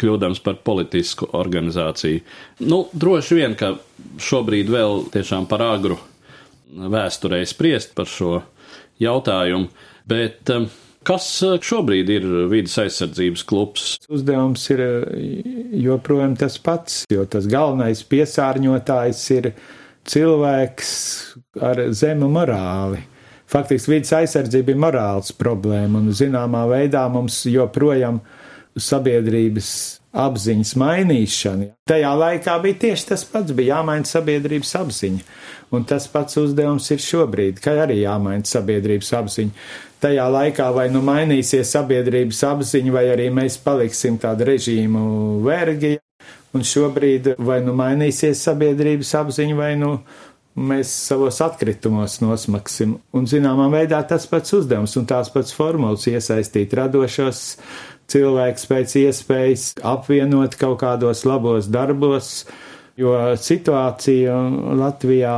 kļūdams 0.00 0.42
par 0.44 0.60
politisku 0.66 1.28
organizāciju. 1.36 2.22
Nu, 2.70 2.84
droši 2.94 3.40
vien, 3.40 3.56
ka 3.58 3.74
šobrīd 4.22 4.70
vēl 4.70 5.08
tiešām 5.14 5.48
par 5.50 5.64
agru 5.66 5.98
vēsturē 6.76 7.42
spriest 7.46 7.94
par 7.98 8.10
šo 8.10 8.40
jautājumu, 9.02 9.70
bet 10.08 10.54
um, 10.54 10.68
Kas 11.06 11.26
eh, 11.46 11.56
šobrīd 11.62 12.10
ir 12.10 12.24
vidas 12.50 12.76
aizsardzības 12.82 13.44
klubs? 13.46 13.88
Uzdevums 14.10 14.64
ir 14.74 14.82
eh, 14.82 15.50
joprojām 15.86 16.34
tas 16.38 16.58
pats, 16.58 17.04
jo 17.12 17.26
tas 17.30 17.46
galvenais 17.50 18.02
piesārņotājs 18.10 19.20
ir 19.36 19.52
cilvēks 20.06 20.90
ar 21.62 21.84
zemu 21.94 22.30
morāli. 22.34 23.04
Faktiski 23.46 23.94
vidas 23.94 24.10
aizsardzība 24.18 24.74
ir 24.74 24.82
morāls 24.82 25.30
problēma, 25.38 26.02
un 26.02 26.10
zināmā 26.10 26.64
veidā 26.72 27.04
mums 27.12 27.44
joprojām 27.46 28.18
sabiedrības 28.76 29.68
apziņas 30.16 30.72
mainīšana. 30.80 31.68
Tajā 31.88 32.12
laikā 32.18 32.56
bija 32.64 32.80
tieši 32.86 33.10
tas 33.12 33.24
pats, 33.28 33.54
bija 33.56 33.76
jāmaina 33.76 34.08
sabiedrības 34.08 34.74
apziņa. 34.80 35.22
Un 35.76 35.86
tas 35.88 36.06
pats 36.10 36.38
uzdevums 36.40 36.86
ir 36.94 37.02
šobrīd, 37.02 37.60
ka 37.62 37.74
arī 37.84 38.00
jāmaina 38.02 38.46
sabiedrības 38.48 39.12
apziņa 39.20 39.68
tajā 40.02 40.26
laikā 40.32 40.68
vai 40.74 40.86
nu 40.92 41.02
mainīsies 41.04 41.72
sabiedrības 41.76 42.42
apziņa, 42.50 42.92
vai 42.94 43.06
arī 43.12 43.30
mēs 43.34 43.58
paliksim 43.62 44.18
tādu 44.22 44.48
režīmu 44.50 45.06
vergi. 45.46 45.96
Un 46.56 46.64
šobrīd 46.64 47.34
vai 47.44 47.58
nu 47.64 47.74
mainīsies 47.76 48.40
sabiedrības 48.46 49.10
apziņa, 49.18 49.56
vai 49.58 49.74
nu 49.76 49.90
mēs 50.56 50.92
savos 51.08 51.42
atkritumos 51.44 52.20
nosmaksim. 52.22 52.96
Un 53.12 53.28
zināmā 53.28 53.68
veidā 53.72 54.00
tas 54.08 54.24
pats 54.30 54.54
uzdevums 54.56 54.96
un 54.96 55.04
tās 55.08 55.28
pats 55.32 55.52
formulas 55.52 56.06
iesaistīt 56.08 56.72
radošos 56.78 57.42
cilvēkus 58.10 58.70
pēc 58.70 58.96
iespējas 59.02 59.66
apvienot 59.84 60.56
kaut 60.60 60.78
kādos 60.80 61.26
labos 61.28 61.68
darbos, 61.68 62.46
jo 62.96 63.12
situācija 63.36 64.38
Latvijā 64.80 65.36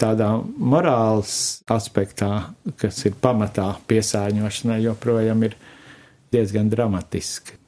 tādā 0.00 0.30
morāls 0.58 1.62
aspektā, 1.70 2.30
kas 2.80 2.98
ir 3.06 3.16
pamatā 3.22 3.70
piesārņošanai, 3.90 4.82
joprojām 4.88 5.46
ir 5.46 5.56
diezgan 6.34 6.70
dramatiski. 6.72 7.58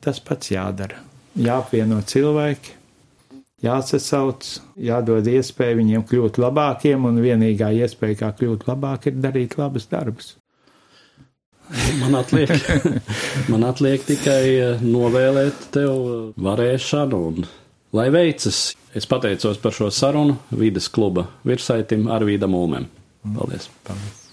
Tas 0.00 0.20
pats 0.24 0.52
jādara. 0.54 1.02
Jāapvieno 1.38 2.00
cilvēki, 2.08 2.72
jāsasauc, 3.62 4.48
jādod 4.80 5.26
iespēju 5.28 5.78
viņiem 5.82 6.04
kļūt 6.08 6.40
labākiem, 6.42 7.06
un 7.10 7.20
vienīgā 7.22 7.70
iespēja, 7.82 8.22
kā 8.22 8.34
kļūt 8.40 8.66
labāk, 8.70 9.10
ir 9.10 9.18
darīt 9.22 9.58
labus 9.58 9.88
darbus. 9.90 10.36
Man 12.00 12.16
atliek, 12.16 12.50
man 13.52 13.66
atliek 13.68 14.04
tikai 14.08 14.42
eh, 14.48 14.84
novēlēt 14.84 15.68
tev 15.74 16.32
varēšanu 16.40 17.18
un 17.28 17.48
lai 17.92 18.10
veicas. 18.12 18.76
Es 18.94 19.06
pateicos 19.06 19.58
par 19.60 19.72
šo 19.76 19.90
sarunu 19.92 20.38
vides 20.50 20.88
kluba 20.88 21.26
virsaitim 21.46 22.08
Arvīdam 22.08 22.56
Ulmem. 22.56 22.88
Paldies! 23.22 23.68
Paldies. 23.84 24.24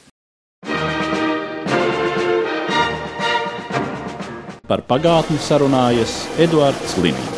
Par 4.66 4.82
pagātni 4.90 5.38
sarunājas 5.38 6.24
Eduards 6.42 6.98
Līniju. 6.98 7.35